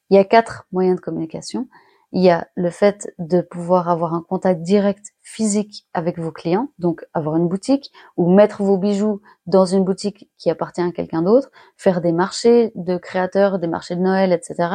Il 0.08 0.16
y 0.16 0.18
a 0.18 0.24
quatre 0.24 0.66
moyens 0.72 0.96
de 0.96 1.00
communication. 1.00 1.68
Il 2.12 2.22
y 2.22 2.30
a 2.30 2.48
le 2.56 2.70
fait 2.70 3.12
de 3.18 3.40
pouvoir 3.40 3.88
avoir 3.88 4.14
un 4.14 4.22
contact 4.22 4.62
direct 4.62 5.12
physique 5.22 5.86
avec 5.94 6.18
vos 6.18 6.32
clients, 6.32 6.68
donc 6.78 7.06
avoir 7.14 7.36
une 7.36 7.46
boutique 7.46 7.92
ou 8.16 8.32
mettre 8.32 8.64
vos 8.64 8.78
bijoux 8.78 9.20
dans 9.46 9.64
une 9.64 9.84
boutique 9.84 10.28
qui 10.36 10.50
appartient 10.50 10.80
à 10.80 10.90
quelqu'un 10.90 11.22
d'autre, 11.22 11.50
faire 11.76 12.00
des 12.00 12.12
marchés 12.12 12.72
de 12.74 12.96
créateurs, 12.96 13.60
des 13.60 13.68
marchés 13.68 13.94
de 13.94 14.00
Noël, 14.00 14.32
etc. 14.32 14.70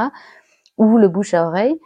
ou 0.78 0.98
le 0.98 1.10
bouche 1.10 1.34
à 1.34 1.46
oreille. 1.46 1.78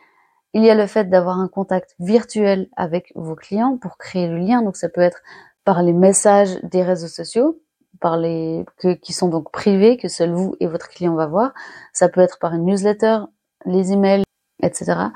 Il 0.53 0.63
y 0.63 0.69
a 0.69 0.75
le 0.75 0.85
fait 0.85 1.09
d'avoir 1.09 1.39
un 1.39 1.47
contact 1.47 1.95
virtuel 1.99 2.69
avec 2.75 3.11
vos 3.15 3.35
clients 3.35 3.77
pour 3.77 3.97
créer 3.97 4.27
le 4.27 4.37
lien. 4.37 4.61
Donc 4.61 4.75
ça 4.77 4.89
peut 4.89 5.01
être 5.01 5.21
par 5.63 5.81
les 5.81 5.93
messages 5.93 6.59
des 6.63 6.83
réseaux 6.83 7.07
sociaux, 7.07 7.59
par 7.99 8.17
les 8.17 8.65
qui 9.01 9.13
sont 9.13 9.29
donc 9.29 9.51
privés, 9.51 9.97
que 9.97 10.07
seul 10.07 10.31
vous 10.31 10.55
et 10.59 10.67
votre 10.67 10.89
client 10.89 11.15
va 11.15 11.25
voir. 11.25 11.53
Ça 11.91 12.07
peut 12.07 12.21
être 12.21 12.37
par 12.39 12.53
une 12.53 12.65
newsletter, 12.65 13.21
les 13.65 13.93
emails, 13.93 14.23
etc. 14.61 15.09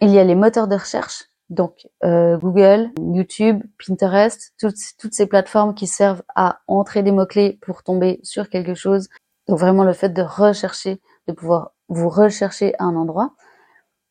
Il 0.00 0.10
y 0.10 0.18
a 0.18 0.24
les 0.24 0.34
moteurs 0.34 0.68
de 0.68 0.76
recherche, 0.76 1.24
donc 1.48 1.86
euh, 2.04 2.36
Google, 2.38 2.90
YouTube, 2.98 3.62
Pinterest, 3.84 4.52
toutes, 4.58 4.76
toutes 4.98 5.14
ces 5.14 5.26
plateformes 5.26 5.74
qui 5.74 5.86
servent 5.86 6.22
à 6.34 6.60
entrer 6.66 7.02
des 7.02 7.12
mots-clés 7.12 7.58
pour 7.62 7.82
tomber 7.82 8.20
sur 8.22 8.48
quelque 8.48 8.74
chose. 8.74 9.08
Donc 9.48 9.58
vraiment 9.58 9.84
le 9.84 9.92
fait 9.92 10.10
de 10.10 10.22
rechercher, 10.22 11.00
de 11.28 11.32
pouvoir 11.32 11.72
vous 11.88 12.08
rechercher 12.08 12.74
à 12.78 12.84
un 12.84 12.96
endroit. 12.96 13.34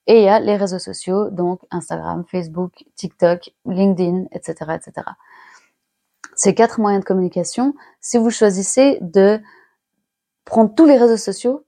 Et 0.07 0.19
il 0.19 0.23
y 0.23 0.29
a 0.29 0.39
les 0.39 0.55
réseaux 0.55 0.79
sociaux, 0.79 1.29
donc 1.29 1.61
Instagram, 1.71 2.23
Facebook, 2.31 2.83
TikTok, 2.95 3.51
LinkedIn, 3.65 4.25
etc., 4.31 4.75
etc 4.75 5.03
ces 6.35 6.53
quatre 6.53 6.79
moyens 6.79 7.03
de 7.03 7.07
communication, 7.07 7.73
si 8.01 8.17
vous 8.17 8.29
choisissez 8.29 8.99
de 9.01 9.39
prendre 10.43 10.73
tous 10.75 10.85
les 10.85 10.97
réseaux 10.97 11.17
sociaux 11.17 11.65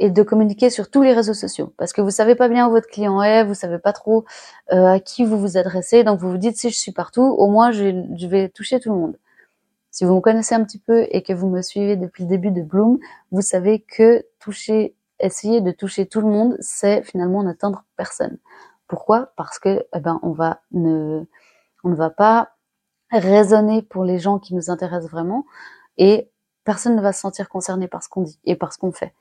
et 0.00 0.10
de 0.10 0.22
communiquer 0.22 0.70
sur 0.70 0.90
tous 0.90 1.02
les 1.02 1.12
réseaux 1.12 1.34
sociaux, 1.34 1.72
parce 1.76 1.92
que 1.92 2.00
vous 2.00 2.10
savez 2.10 2.34
pas 2.34 2.48
bien 2.48 2.66
où 2.66 2.70
votre 2.70 2.88
client 2.88 3.22
est, 3.22 3.44
vous 3.44 3.54
savez 3.54 3.78
pas 3.78 3.92
trop 3.92 4.24
euh, 4.72 4.86
à 4.86 5.00
qui 5.00 5.24
vous 5.24 5.38
vous 5.38 5.56
adressez, 5.58 6.04
donc 6.04 6.18
vous 6.18 6.30
vous 6.30 6.38
dites 6.38 6.56
si 6.56 6.70
je 6.70 6.76
suis 6.78 6.92
partout, 6.92 7.22
au 7.22 7.48
moins 7.48 7.70
je, 7.70 8.04
je 8.16 8.26
vais 8.26 8.48
toucher 8.48 8.80
tout 8.80 8.90
le 8.90 8.96
monde. 8.96 9.18
Si 9.90 10.04
vous 10.04 10.14
me 10.14 10.20
connaissez 10.20 10.54
un 10.54 10.64
petit 10.64 10.78
peu 10.78 11.06
et 11.10 11.22
que 11.22 11.32
vous 11.32 11.48
me 11.48 11.62
suivez 11.62 11.96
depuis 11.96 12.22
le 12.24 12.28
début 12.30 12.50
de 12.50 12.62
Bloom, 12.62 12.98
vous 13.32 13.42
savez 13.42 13.80
que 13.80 14.24
toucher, 14.38 14.94
essayer 15.18 15.60
de 15.60 15.70
toucher 15.72 16.06
tout 16.06 16.20
le 16.20 16.28
monde, 16.28 16.56
c'est 16.60 17.02
finalement 17.02 17.42
n'atteindre 17.42 17.84
personne. 17.96 18.38
Pourquoi? 18.86 19.32
Parce 19.36 19.58
que 19.58 19.86
eh 19.94 20.00
ben 20.00 20.18
on 20.22 20.32
va 20.32 20.62
ne 20.72 21.24
on 21.84 21.90
ne 21.90 21.94
va 21.94 22.10
pas 22.10 22.52
raisonner 23.10 23.82
pour 23.82 24.04
les 24.04 24.18
gens 24.18 24.38
qui 24.38 24.54
nous 24.54 24.70
intéressent 24.70 25.10
vraiment 25.10 25.44
et 25.98 26.30
personne 26.64 26.96
ne 26.96 27.02
va 27.02 27.12
se 27.12 27.20
sentir 27.20 27.48
concerné 27.48 27.88
par 27.88 28.02
ce 28.02 28.08
qu'on 28.08 28.22
dit 28.22 28.38
et 28.44 28.56
par 28.56 28.72
ce 28.72 28.78
qu'on 28.78 28.92
fait. 28.92 29.12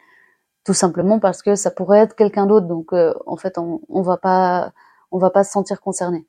Tout 0.65 0.73
simplement 0.73 1.19
parce 1.19 1.41
que 1.41 1.55
ça 1.55 1.71
pourrait 1.71 1.99
être 1.99 2.15
quelqu'un 2.15 2.45
d'autre, 2.45 2.67
donc 2.67 2.93
euh, 2.93 3.13
en 3.25 3.37
fait 3.37 3.57
on, 3.57 3.81
on 3.89 4.01
va 4.01 4.17
pas 4.17 4.73
on 5.11 5.17
va 5.17 5.29
pas 5.29 5.43
se 5.43 5.51
sentir 5.51 5.81
concerné. 5.81 6.27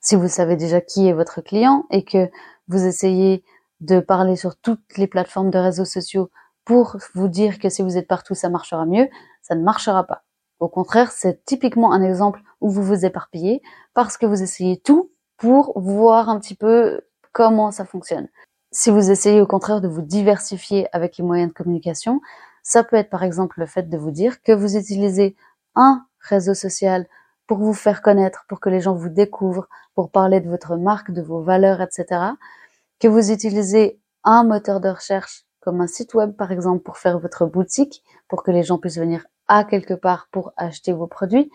Si 0.00 0.16
vous 0.16 0.28
savez 0.28 0.56
déjà 0.56 0.80
qui 0.80 1.08
est 1.08 1.12
votre 1.12 1.40
client 1.42 1.86
et 1.90 2.04
que 2.04 2.30
vous 2.68 2.86
essayez 2.86 3.44
de 3.80 4.00
parler 4.00 4.36
sur 4.36 4.56
toutes 4.56 4.96
les 4.96 5.06
plateformes 5.06 5.50
de 5.50 5.58
réseaux 5.58 5.84
sociaux 5.84 6.30
pour 6.64 6.96
vous 7.14 7.28
dire 7.28 7.58
que 7.58 7.68
si 7.68 7.82
vous 7.82 7.96
êtes 7.96 8.08
partout 8.08 8.34
ça 8.34 8.48
marchera 8.48 8.86
mieux, 8.86 9.08
ça 9.42 9.54
ne 9.54 9.62
marchera 9.62 10.04
pas. 10.04 10.22
Au 10.60 10.68
contraire, 10.68 11.10
c'est 11.10 11.44
typiquement 11.44 11.92
un 11.92 12.02
exemple 12.02 12.42
où 12.60 12.68
vous 12.70 12.82
vous 12.82 13.04
éparpillez 13.04 13.62
parce 13.94 14.16
que 14.18 14.26
vous 14.26 14.42
essayez 14.42 14.78
tout 14.78 15.10
pour 15.38 15.78
voir 15.80 16.28
un 16.28 16.38
petit 16.38 16.54
peu 16.54 17.00
comment 17.32 17.70
ça 17.70 17.86
fonctionne. 17.86 18.28
Si 18.70 18.90
vous 18.90 19.10
essayez 19.10 19.40
au 19.40 19.46
contraire 19.46 19.80
de 19.80 19.88
vous 19.88 20.02
diversifier 20.02 20.86
avec 20.92 21.16
les 21.16 21.24
moyens 21.24 21.48
de 21.48 21.54
communication, 21.54 22.20
ça 22.62 22.84
peut 22.84 22.96
être 22.96 23.10
par 23.10 23.22
exemple 23.22 23.60
le 23.60 23.66
fait 23.66 23.88
de 23.88 23.96
vous 23.98 24.10
dire 24.10 24.42
que 24.42 24.52
vous 24.52 24.76
utilisez 24.76 25.36
un 25.74 26.04
réseau 26.20 26.54
social 26.54 27.06
pour 27.46 27.58
vous 27.58 27.74
faire 27.74 28.02
connaître, 28.02 28.44
pour 28.48 28.60
que 28.60 28.68
les 28.68 28.80
gens 28.80 28.94
vous 28.94 29.08
découvrent, 29.08 29.68
pour 29.94 30.10
parler 30.10 30.40
de 30.40 30.48
votre 30.48 30.76
marque, 30.76 31.10
de 31.10 31.22
vos 31.22 31.42
valeurs, 31.42 31.80
etc. 31.80 32.06
Que 33.00 33.08
vous 33.08 33.32
utilisez 33.32 34.00
un 34.24 34.44
moteur 34.44 34.80
de 34.80 34.88
recherche 34.88 35.44
comme 35.60 35.80
un 35.80 35.86
site 35.86 36.14
web 36.14 36.36
par 36.36 36.52
exemple 36.52 36.82
pour 36.82 36.96
faire 36.96 37.18
votre 37.18 37.46
boutique, 37.46 38.02
pour 38.28 38.42
que 38.42 38.50
les 38.50 38.62
gens 38.62 38.78
puissent 38.78 38.98
venir 38.98 39.26
à 39.48 39.64
quelque 39.64 39.94
part 39.94 40.28
pour 40.30 40.52
acheter 40.56 40.92
vos 40.92 41.06
produits, 41.06 41.50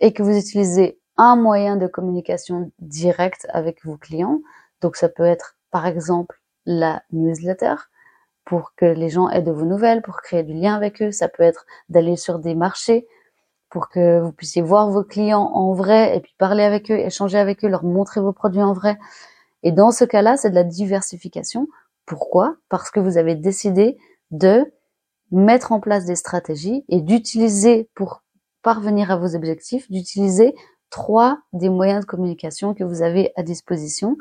et 0.00 0.12
que 0.12 0.22
vous 0.22 0.36
utilisez 0.36 1.00
un 1.16 1.36
moyen 1.36 1.76
de 1.76 1.86
communication 1.86 2.70
direct 2.78 3.46
avec 3.50 3.84
vos 3.84 3.96
clients. 3.96 4.40
Donc 4.80 4.96
ça 4.96 5.08
peut 5.08 5.24
être 5.24 5.56
par 5.70 5.86
exemple 5.86 6.40
la 6.66 7.02
newsletter 7.12 7.74
pour 8.44 8.74
que 8.76 8.84
les 8.84 9.08
gens 9.08 9.28
aient 9.28 9.42
de 9.42 9.52
vos 9.52 9.64
nouvelles, 9.64 10.02
pour 10.02 10.16
créer 10.16 10.42
du 10.42 10.52
lien 10.54 10.74
avec 10.74 11.02
eux. 11.02 11.10
Ça 11.10 11.28
peut 11.28 11.42
être 11.42 11.66
d'aller 11.88 12.16
sur 12.16 12.38
des 12.38 12.54
marchés 12.54 13.06
pour 13.70 13.88
que 13.88 14.20
vous 14.20 14.32
puissiez 14.32 14.62
voir 14.62 14.88
vos 14.88 15.02
clients 15.02 15.50
en 15.52 15.72
vrai 15.72 16.16
et 16.16 16.20
puis 16.20 16.34
parler 16.38 16.62
avec 16.62 16.90
eux, 16.92 16.98
échanger 16.98 17.38
avec 17.38 17.64
eux, 17.64 17.68
leur 17.68 17.84
montrer 17.84 18.20
vos 18.20 18.32
produits 18.32 18.62
en 18.62 18.72
vrai. 18.72 18.98
Et 19.64 19.72
dans 19.72 19.90
ce 19.90 20.04
cas-là, 20.04 20.36
c'est 20.36 20.50
de 20.50 20.54
la 20.54 20.62
diversification. 20.62 21.66
Pourquoi? 22.06 22.56
Parce 22.68 22.90
que 22.90 23.00
vous 23.00 23.18
avez 23.18 23.34
décidé 23.34 23.96
de 24.30 24.72
mettre 25.32 25.72
en 25.72 25.80
place 25.80 26.04
des 26.04 26.14
stratégies 26.14 26.84
et 26.88 27.00
d'utiliser 27.00 27.90
pour 27.94 28.22
parvenir 28.62 29.10
à 29.10 29.16
vos 29.16 29.34
objectifs, 29.34 29.90
d'utiliser 29.90 30.54
trois 30.90 31.38
des 31.52 31.68
moyens 31.68 32.02
de 32.02 32.06
communication 32.06 32.74
que 32.74 32.84
vous 32.84 33.02
avez 33.02 33.32
à 33.36 33.42
disposition. 33.42 34.16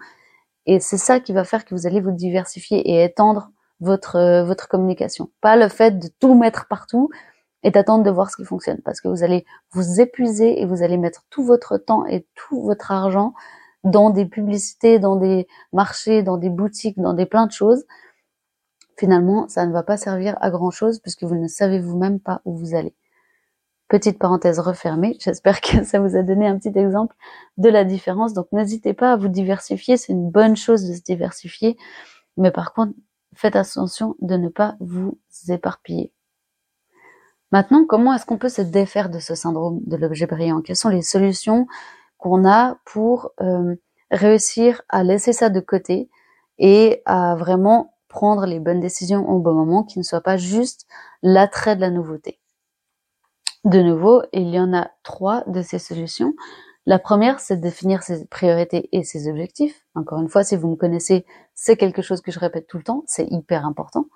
Et 0.66 0.80
c'est 0.80 0.98
ça 0.98 1.20
qui 1.20 1.34
va 1.34 1.44
faire 1.44 1.66
que 1.66 1.76
vous 1.76 1.86
allez 1.86 2.02
vous 2.02 2.12
diversifier 2.12 2.80
et 2.90 3.04
étendre 3.04 3.52
votre, 3.80 4.16
euh, 4.18 4.44
votre 4.44 4.68
communication. 4.68 5.30
Pas 5.42 5.56
le 5.56 5.68
fait 5.68 6.00
de 6.00 6.08
tout 6.20 6.36
mettre 6.36 6.68
partout 6.68 7.10
et 7.64 7.72
d'attendre 7.72 8.04
de 8.04 8.12
voir 8.12 8.30
ce 8.30 8.36
qui 8.36 8.46
fonctionne. 8.46 8.82
Parce 8.84 9.02
que 9.02 9.08
vous 9.08 9.24
allez 9.24 9.46
vous 9.72 10.02
épuiser 10.02 10.62
et 10.62 10.66
vous 10.66 10.84
allez 10.84 10.98
mettre 10.98 11.24
tout 11.30 11.44
votre 11.44 11.78
temps 11.78 12.06
et 12.06 12.28
tout 12.36 12.62
votre 12.62 12.92
argent 12.92 13.34
dans 13.84 14.10
des 14.10 14.26
publicités, 14.26 15.00
dans 15.00 15.16
des 15.16 15.48
marchés, 15.72 16.24
dans 16.24 16.38
des 16.38 16.50
boutiques, 16.50 17.00
dans 17.00 17.14
des 17.14 17.26
plein 17.26 17.48
de 17.48 17.52
choses. 17.52 17.86
Finalement, 18.98 19.48
ça 19.48 19.66
ne 19.66 19.74
va 19.74 19.84
pas 19.84 19.98
servir 19.98 20.38
à 20.40 20.50
grand 20.50 20.72
chose 20.72 21.00
puisque 21.00 21.24
vous 21.24 21.36
ne 21.36 21.48
savez 21.48 21.80
vous-même 21.80 22.20
pas 22.20 22.42
où 22.46 22.56
vous 22.56 22.76
allez. 22.76 22.96
Petite 23.90 24.20
parenthèse 24.20 24.60
refermée, 24.60 25.18
j'espère 25.20 25.62
que 25.62 25.84
ça 25.84 26.00
vous 26.00 26.16
a 26.16 26.24
donné 26.24 26.48
un 26.48 26.58
petit 26.58 26.78
exemple 26.78 27.16
de 27.58 27.70
la 27.70 27.84
différence. 27.84 28.34
Donc 28.34 28.48
n'hésitez 28.52 28.94
pas 28.94 29.14
à 29.14 29.18
vous 29.18 29.28
diversifier, 29.28 29.98
c'est 29.98 30.14
une 30.14 30.30
bonne 30.30 30.56
chose 30.56 30.88
de 30.88 30.94
se 30.94 31.02
diversifier, 31.02 31.78
mais 32.38 32.52
par 32.52 32.74
contre, 32.74 32.94
faites 33.36 33.56
attention 33.56 34.16
de 34.20 34.36
ne 34.36 34.50
pas 34.50 34.76
vous 34.80 35.18
éparpiller. 35.48 36.14
Maintenant, 37.52 37.86
comment 37.86 38.14
est-ce 38.14 38.26
qu'on 38.26 38.40
peut 38.40 38.50
se 38.50 38.64
défaire 38.64 39.10
de 39.10 39.20
ce 39.20 39.36
syndrome 39.36 39.80
de 39.86 39.96
l'objet 39.96 40.26
brillant? 40.26 40.62
Quelles 40.62 40.76
sont 40.76 40.90
les 40.90 41.04
solutions 41.04 41.68
qu'on 42.18 42.50
a 42.50 42.78
pour 42.84 43.32
euh, 43.42 43.76
réussir 44.10 44.82
à 44.90 45.04
laisser 45.04 45.34
ça 45.34 45.50
de 45.50 45.60
côté 45.60 46.10
et 46.58 47.02
à 47.06 47.36
vraiment 47.36 47.94
prendre 48.08 48.46
les 48.46 48.60
bonnes 48.60 48.80
décisions 48.80 49.30
au 49.30 49.40
bon 49.40 49.54
moment, 49.54 49.84
qui 49.84 50.00
ne 50.00 50.04
soient 50.04 50.22
pas 50.22 50.38
juste 50.38 50.88
l'attrait 51.22 51.76
de 51.76 51.82
la 51.82 51.92
nouveauté? 51.92 52.40
De 53.66 53.82
nouveau, 53.82 54.24
il 54.34 54.50
y 54.50 54.60
en 54.60 54.74
a 54.74 54.90
trois 55.04 55.44
de 55.48 55.62
ces 55.62 55.80
solutions. 55.80 56.34
La 56.86 57.00
première, 57.00 57.40
c'est 57.40 57.58
de 57.58 57.62
définir 57.62 58.04
ses 58.04 58.26
priorités 58.26 58.90
et 58.92 59.04
ses 59.04 59.30
objectifs. 59.30 59.86
Encore 59.96 60.20
une 60.20 60.28
fois, 60.28 60.44
si 60.44 60.58
vous 60.58 60.70
me 60.70 60.76
connaissez, 60.76 61.26
c'est 61.56 61.78
quelque 61.78 62.02
chose 62.02 62.22
que 62.22 62.32
je 62.32 62.40
répète 62.40 62.68
tout 62.68 62.78
le 62.78 62.84
temps, 62.84 63.04
c'est 63.08 63.28
hyper 63.30 63.66
important. 63.66 64.08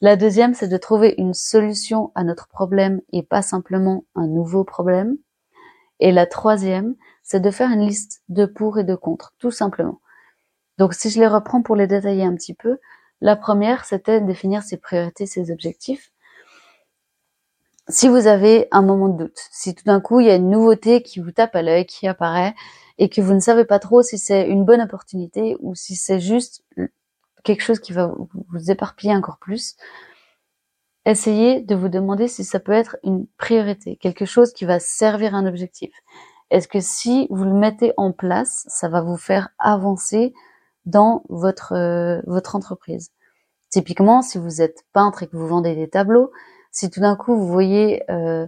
La 0.00 0.16
deuxième, 0.16 0.54
c'est 0.54 0.68
de 0.68 0.76
trouver 0.76 1.14
une 1.18 1.34
solution 1.34 2.12
à 2.14 2.22
notre 2.22 2.48
problème 2.48 3.00
et 3.12 3.22
pas 3.22 3.42
simplement 3.42 4.04
un 4.14 4.26
nouveau 4.26 4.62
problème. 4.64 5.16
Et 6.00 6.12
la 6.12 6.26
troisième, 6.26 6.94
c'est 7.22 7.40
de 7.40 7.50
faire 7.50 7.70
une 7.70 7.86
liste 7.86 8.22
de 8.28 8.44
pour 8.44 8.78
et 8.78 8.84
de 8.84 8.94
contre, 8.94 9.34
tout 9.38 9.50
simplement. 9.50 10.00
Donc 10.78 10.92
si 10.92 11.08
je 11.08 11.18
les 11.18 11.26
reprends 11.26 11.62
pour 11.62 11.76
les 11.76 11.86
détailler 11.86 12.24
un 12.24 12.34
petit 12.34 12.54
peu, 12.54 12.78
la 13.22 13.36
première, 13.36 13.86
c'était 13.86 14.20
définir 14.20 14.62
ses 14.62 14.76
priorités, 14.76 15.24
ses 15.24 15.50
objectifs 15.50 16.12
si 17.88 18.08
vous 18.08 18.26
avez 18.26 18.66
un 18.72 18.82
moment 18.82 19.08
de 19.08 19.24
doute, 19.24 19.38
si 19.50 19.74
tout 19.74 19.84
d'un 19.84 20.00
coup 20.00 20.20
il 20.20 20.26
y 20.26 20.30
a 20.30 20.34
une 20.34 20.50
nouveauté 20.50 21.02
qui 21.02 21.20
vous 21.20 21.30
tape 21.30 21.54
à 21.54 21.62
l'œil, 21.62 21.86
qui 21.86 22.08
apparaît, 22.08 22.54
et 22.98 23.08
que 23.08 23.20
vous 23.20 23.34
ne 23.34 23.40
savez 23.40 23.64
pas 23.64 23.78
trop 23.78 24.02
si 24.02 24.18
c'est 24.18 24.48
une 24.48 24.64
bonne 24.64 24.80
opportunité 24.80 25.56
ou 25.60 25.74
si 25.74 25.96
c'est 25.96 26.20
juste 26.20 26.64
quelque 27.44 27.62
chose 27.62 27.78
qui 27.78 27.92
va 27.92 28.12
vous 28.52 28.70
éparpiller 28.70 29.14
encore 29.14 29.38
plus, 29.38 29.76
essayez 31.04 31.60
de 31.60 31.74
vous 31.74 31.88
demander 31.88 32.28
si 32.28 32.44
ça 32.44 32.60
peut 32.60 32.72
être 32.72 32.96
une 33.04 33.26
priorité, 33.38 33.96
quelque 33.96 34.24
chose 34.24 34.52
qui 34.52 34.64
va 34.64 34.80
servir 34.80 35.34
un 35.34 35.46
objectif. 35.46 35.92
Est-ce 36.50 36.68
que 36.68 36.80
si 36.80 37.26
vous 37.30 37.44
le 37.44 37.52
mettez 37.52 37.92
en 37.96 38.12
place, 38.12 38.64
ça 38.68 38.88
va 38.88 39.00
vous 39.00 39.16
faire 39.16 39.50
avancer 39.58 40.32
dans 40.84 41.24
votre 41.28 41.72
euh, 41.72 42.20
votre 42.26 42.54
entreprise? 42.56 43.10
Typiquement, 43.70 44.22
si 44.22 44.38
vous 44.38 44.62
êtes 44.62 44.84
peintre 44.92 45.22
et 45.22 45.26
que 45.26 45.36
vous 45.36 45.46
vendez 45.46 45.74
des 45.74 45.88
tableaux, 45.88 46.30
si 46.70 46.88
tout 46.90 47.00
d'un 47.00 47.16
coup 47.16 47.36
vous 47.36 47.48
voyez 47.48 48.02
euh, 48.10 48.46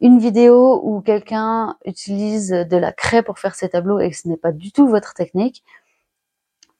une 0.00 0.18
vidéo 0.18 0.80
où 0.82 1.00
quelqu'un 1.00 1.76
utilise 1.84 2.50
de 2.50 2.76
la 2.76 2.92
craie 2.92 3.22
pour 3.22 3.38
faire 3.38 3.54
ses 3.54 3.68
tableaux 3.68 4.00
et 4.00 4.10
que 4.10 4.16
ce 4.16 4.28
n'est 4.28 4.36
pas 4.36 4.52
du 4.52 4.72
tout 4.72 4.88
votre 4.88 5.14
technique, 5.14 5.64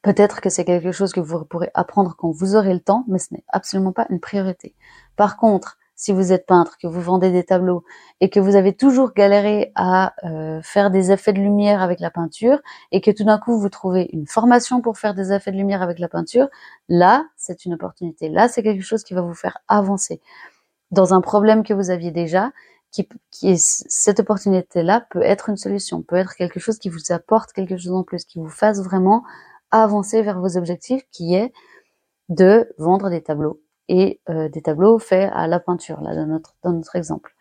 peut-être 0.01 0.41
que 0.41 0.49
c'est 0.49 0.65
quelque 0.65 0.91
chose 0.91 1.13
que 1.13 1.19
vous 1.19 1.45
pourrez 1.45 1.69
apprendre 1.73 2.15
quand 2.17 2.31
vous 2.31 2.55
aurez 2.55 2.73
le 2.73 2.79
temps, 2.79 3.05
mais 3.07 3.19
ce 3.19 3.33
n'est 3.33 3.43
absolument 3.47 3.91
pas 3.91 4.07
une 4.09 4.19
priorité. 4.19 4.75
Par 5.15 5.37
contre, 5.37 5.77
si 5.95 6.11
vous 6.11 6.33
êtes 6.33 6.47
peintre, 6.47 6.79
que 6.81 6.87
vous 6.87 6.99
vendez 6.99 7.29
des 7.29 7.43
tableaux 7.43 7.83
et 8.21 8.31
que 8.31 8.39
vous 8.39 8.55
avez 8.55 8.73
toujours 8.73 9.13
galéré 9.13 9.71
à 9.75 10.15
euh, 10.23 10.59
faire 10.63 10.89
des 10.89 11.11
effets 11.11 11.31
de 11.31 11.39
lumière 11.39 11.83
avec 11.83 11.99
la 11.99 12.09
peinture 12.09 12.59
et 12.91 13.01
que 13.01 13.11
tout 13.11 13.23
d'un 13.23 13.37
coup 13.37 13.59
vous 13.59 13.69
trouvez 13.69 14.09
une 14.11 14.25
formation 14.25 14.81
pour 14.81 14.97
faire 14.97 15.13
des 15.13 15.31
effets 15.31 15.51
de 15.51 15.57
lumière 15.57 15.83
avec 15.83 15.99
la 15.99 16.07
peinture, 16.07 16.47
là, 16.89 17.27
c'est 17.37 17.65
une 17.65 17.75
opportunité. 17.75 18.29
Là, 18.29 18.47
c'est 18.47 18.63
quelque 18.63 18.81
chose 18.81 19.03
qui 19.03 19.13
va 19.13 19.21
vous 19.21 19.35
faire 19.35 19.59
avancer 19.67 20.21
dans 20.89 21.13
un 21.13 21.21
problème 21.21 21.63
que 21.63 21.73
vous 21.75 21.91
aviez 21.91 22.09
déjà, 22.09 22.51
qui, 22.91 23.07
qui 23.31 23.57
cette 23.57 24.19
opportunité-là 24.19 25.05
peut 25.09 25.21
être 25.21 25.49
une 25.49 25.57
solution, 25.57 26.01
peut 26.01 26.17
être 26.17 26.35
quelque 26.35 26.59
chose 26.59 26.77
qui 26.77 26.89
vous 26.89 27.11
apporte 27.11 27.53
quelque 27.53 27.77
chose 27.77 27.93
en 27.93 28.03
plus, 28.03 28.25
qui 28.25 28.39
vous 28.39 28.49
fasse 28.49 28.83
vraiment 28.83 29.23
avancer 29.71 30.21
vers 30.21 30.39
vos 30.39 30.57
objectifs, 30.57 31.03
qui 31.11 31.35
est 31.35 31.53
de 32.29 32.73
vendre 32.77 33.09
des 33.09 33.21
tableaux 33.21 33.61
et 33.87 34.21
euh, 34.29 34.49
des 34.49 34.61
tableaux 34.61 34.99
faits 34.99 35.31
à 35.33 35.47
la 35.47 35.59
peinture, 35.59 36.01
là 36.01 36.15
dans 36.15 36.25
notre 36.27 36.55
dans 36.63 36.73
notre 36.73 36.95
exemple. 36.95 37.35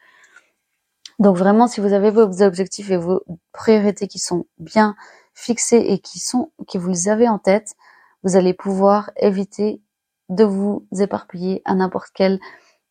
Donc 1.18 1.36
vraiment, 1.36 1.68
si 1.68 1.80
vous 1.80 1.92
avez 1.92 2.10
vos 2.10 2.42
objectifs 2.42 2.90
et 2.90 2.96
vos 2.96 3.22
priorités 3.52 4.08
qui 4.08 4.18
sont 4.18 4.46
bien 4.58 4.96
fixés 5.34 5.84
et 5.88 5.98
qui 5.98 6.18
sont 6.18 6.50
que 6.66 6.78
vous 6.78 6.88
les 6.88 7.08
avez 7.08 7.28
en 7.28 7.38
tête, 7.38 7.74
vous 8.22 8.36
allez 8.36 8.54
pouvoir 8.54 9.10
éviter 9.16 9.82
de 10.30 10.44
vous 10.44 10.86
éparpiller 10.98 11.60
à 11.64 11.74
n'importe 11.74 12.10
quel 12.14 12.40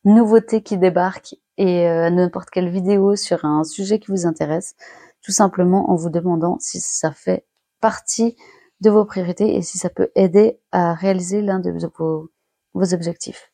nouveauté 0.06 0.62
qui 0.62 0.78
débarque 0.78 1.36
et 1.58 1.90
euh, 1.90 2.10
n'importe 2.10 2.50
quelle 2.50 2.70
vidéo 2.70 3.16
sur 3.16 3.46
un 3.46 3.64
sujet 3.64 4.00
qui 4.00 4.12
vous 4.12 4.26
intéresse, 4.26 4.76
tout 5.22 5.32
simplement 5.32 5.92
en 5.92 5.96
vous 5.96 6.10
demandant 6.10 6.58
si 6.60 6.80
ça 6.80 7.12
fait 7.12 7.46
partie 7.82 8.38
de 8.82 8.90
vos 8.90 9.06
priorités 9.06 9.56
et 9.56 9.62
si 9.62 9.78
ça 9.78 9.90
peut 9.90 10.10
aider 10.16 10.60
à 10.72 10.94
réaliser 10.94 11.42
l'un 11.42 11.60
de 11.60 11.72
vos, 11.98 12.32
vos 12.74 12.94
objectifs. 12.94 13.52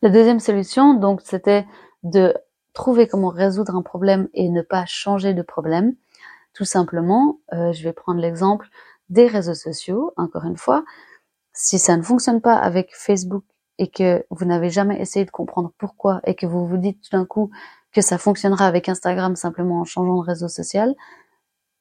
La 0.00 0.08
deuxième 0.08 0.40
solution, 0.40 0.94
donc, 0.94 1.20
c'était 1.22 1.66
de 2.02 2.34
trouver 2.72 3.06
comment 3.06 3.28
résoudre 3.28 3.76
un 3.76 3.82
problème 3.82 4.28
et 4.34 4.48
ne 4.48 4.62
pas 4.62 4.84
changer 4.86 5.34
de 5.34 5.42
problème. 5.42 5.94
Tout 6.54 6.64
simplement, 6.64 7.38
euh, 7.52 7.72
je 7.72 7.84
vais 7.84 7.92
prendre 7.92 8.20
l'exemple 8.20 8.66
des 9.10 9.26
réseaux 9.26 9.54
sociaux, 9.54 10.12
encore 10.16 10.44
une 10.44 10.56
fois. 10.56 10.84
Si 11.52 11.78
ça 11.78 11.96
ne 11.96 12.02
fonctionne 12.02 12.40
pas 12.40 12.56
avec 12.56 12.94
Facebook 12.94 13.44
et 13.78 13.88
que 13.88 14.24
vous 14.30 14.44
n'avez 14.44 14.70
jamais 14.70 15.00
essayé 15.00 15.24
de 15.24 15.30
comprendre 15.30 15.72
pourquoi 15.78 16.20
et 16.24 16.34
que 16.34 16.46
vous 16.46 16.66
vous 16.66 16.76
dites 16.76 17.00
tout 17.02 17.16
d'un 17.16 17.24
coup 17.24 17.50
que 17.92 18.00
ça 18.00 18.18
fonctionnera 18.18 18.66
avec 18.66 18.88
Instagram 18.88 19.36
simplement 19.36 19.80
en 19.80 19.84
changeant 19.84 20.16
de 20.16 20.26
réseau 20.26 20.48
social, 20.48 20.94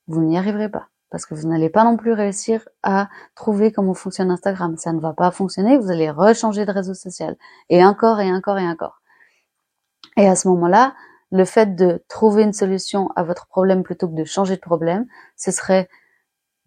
vous 0.07 0.21
n'y 0.21 0.37
arriverez 0.37 0.69
pas. 0.69 0.87
Parce 1.09 1.25
que 1.25 1.35
vous 1.35 1.47
n'allez 1.47 1.69
pas 1.69 1.83
non 1.83 1.97
plus 1.97 2.13
réussir 2.13 2.67
à 2.83 3.09
trouver 3.35 3.71
comment 3.71 3.93
fonctionne 3.93 4.31
Instagram. 4.31 4.77
Ça 4.77 4.93
ne 4.93 4.99
va 4.99 5.13
pas 5.13 5.29
fonctionner, 5.31 5.77
vous 5.77 5.91
allez 5.91 6.09
rechanger 6.09 6.65
de 6.65 6.71
réseau 6.71 6.93
social. 6.93 7.35
Et 7.69 7.83
encore 7.83 8.21
et 8.21 8.31
encore 8.31 8.57
et 8.57 8.67
encore. 8.67 9.01
Et 10.17 10.27
à 10.27 10.35
ce 10.35 10.47
moment-là, 10.47 10.95
le 11.31 11.45
fait 11.45 11.75
de 11.75 12.03
trouver 12.07 12.43
une 12.43 12.53
solution 12.53 13.09
à 13.15 13.23
votre 13.23 13.47
problème 13.47 13.83
plutôt 13.83 14.07
que 14.07 14.15
de 14.15 14.23
changer 14.23 14.55
de 14.55 14.61
problème, 14.61 15.05
ce 15.35 15.51
serait 15.51 15.89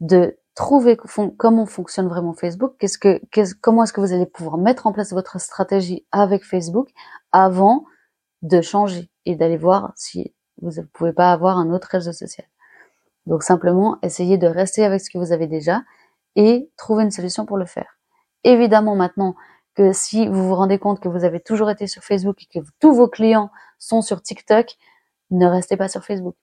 de 0.01 0.37
trouver 0.55 0.97
comment 1.37 1.67
fonctionne 1.67 2.09
vraiment 2.09 2.33
Facebook, 2.33 2.75
qu'est-ce 2.79 2.99
que, 2.99 3.21
comment 3.61 3.85
est-ce 3.85 3.93
que 3.93 4.01
vous 4.01 4.13
allez 4.13 4.27
pouvoir 4.27 4.57
mettre 4.57 4.87
en 4.87 4.93
place 4.93 5.13
votre 5.13 5.41
stratégie 5.41 6.07
avec 6.13 6.45
Facebook 6.45 6.91
avant 7.33 7.85
de 8.43 8.61
changer 8.61 9.11
et 9.25 9.37
d'aller 9.37 9.57
voir 9.57 9.93
si 9.97 10.35
vous 10.63 10.81
ne 10.81 10.87
pouvez 10.87 11.13
pas 11.13 11.33
avoir 11.33 11.59
un 11.59 11.71
autre 11.71 11.89
réseau 11.91 12.13
social. 12.13 12.47
Donc 13.27 13.43
simplement, 13.43 13.99
essayez 14.03 14.39
de 14.39 14.47
rester 14.47 14.85
avec 14.85 15.01
ce 15.01 15.11
que 15.11 15.19
vous 15.19 15.33
avez 15.33 15.47
déjà 15.47 15.83
et 16.37 16.71
trouver 16.77 17.05
une 17.05 17.11
solution 17.11 17.47
pour 17.47 17.57
le 17.57 17.65
faire. 17.65 17.99
Évidemment, 18.45 18.95
maintenant 18.95 19.35
que 19.75 19.93
si 19.93 20.29
vous 20.29 20.47
vous 20.49 20.55
rendez 20.55 20.79
compte 20.79 21.01
que 21.01 21.09
vous 21.09 21.25
avez 21.25 21.41
toujours 21.41 21.71
été 21.71 21.87
sur 21.87 22.05
Facebook 22.05 22.43
et 22.43 22.61
que 22.61 22.65
tous 22.79 22.95
vos 22.95 23.09
clients 23.09 23.51
sont 23.79 24.03
sur 24.03 24.23
TikTok, 24.23 24.77
ne 25.31 25.47
restez 25.47 25.77
pas 25.77 25.89
sur 25.89 26.05
Facebook. 26.05 26.37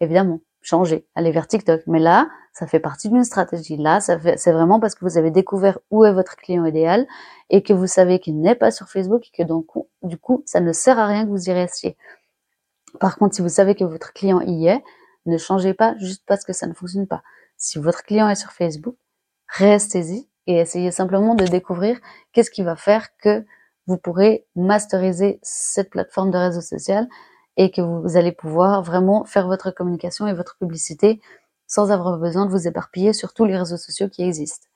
Évidemment, 0.00 0.40
changez, 0.64 1.06
allez 1.14 1.30
vers 1.30 1.46
TikTok. 1.46 1.82
Mais 1.86 2.00
là, 2.00 2.28
ça 2.52 2.66
fait 2.66 2.80
partie 2.80 3.08
d'une 3.08 3.22
stratégie. 3.22 3.76
Là, 3.76 4.00
c'est 4.00 4.52
vraiment 4.52 4.80
parce 4.80 4.94
que 4.94 5.04
vous 5.04 5.18
avez 5.18 5.30
découvert 5.30 5.78
où 5.90 6.04
est 6.04 6.12
votre 6.12 6.36
client 6.36 6.64
idéal 6.64 7.06
et 7.50 7.62
que 7.62 7.72
vous 7.72 7.86
savez 7.86 8.18
qu'il 8.18 8.40
n'est 8.40 8.54
pas 8.54 8.70
sur 8.70 8.88
Facebook 8.88 9.26
et 9.28 9.42
que 9.42 9.46
donc, 9.46 9.66
du 10.02 10.18
coup, 10.18 10.42
ça 10.46 10.60
ne 10.60 10.72
sert 10.72 10.98
à 10.98 11.06
rien 11.06 11.24
que 11.24 11.30
vous 11.30 11.48
y 11.48 11.52
restiez. 11.52 11.96
Par 12.98 13.16
contre, 13.18 13.34
si 13.34 13.42
vous 13.42 13.48
savez 13.48 13.74
que 13.74 13.84
votre 13.84 14.12
client 14.12 14.40
y 14.40 14.66
est, 14.66 14.82
ne 15.26 15.36
changez 15.36 15.74
pas 15.74 15.94
juste 15.98 16.24
parce 16.26 16.44
que 16.44 16.52
ça 16.52 16.66
ne 16.66 16.74
fonctionne 16.74 17.06
pas. 17.06 17.22
Si 17.56 17.78
votre 17.78 18.02
client 18.02 18.28
est 18.28 18.34
sur 18.34 18.52
Facebook, 18.52 18.96
restez-y 19.48 20.28
et 20.46 20.58
essayez 20.58 20.90
simplement 20.90 21.34
de 21.34 21.44
découvrir 21.44 21.98
qu'est-ce 22.32 22.50
qui 22.50 22.62
va 22.62 22.76
faire 22.76 23.08
que 23.18 23.44
vous 23.86 23.98
pourrez 23.98 24.46
masteriser 24.54 25.40
cette 25.42 25.90
plateforme 25.90 26.30
de 26.30 26.38
réseau 26.38 26.60
social 26.60 27.06
et 27.56 27.70
que 27.70 27.80
vous 27.80 28.16
allez 28.16 28.32
pouvoir 28.32 28.82
vraiment 28.82 29.24
faire 29.24 29.46
votre 29.46 29.70
communication 29.70 30.26
et 30.26 30.34
votre 30.34 30.56
publicité 30.58 31.20
sans 31.66 31.90
avoir 31.90 32.18
besoin 32.18 32.46
de 32.46 32.50
vous 32.50 32.68
éparpiller 32.68 33.12
sur 33.12 33.32
tous 33.32 33.44
les 33.44 33.56
réseaux 33.56 33.76
sociaux 33.76 34.08
qui 34.08 34.22
existent. 34.22 34.66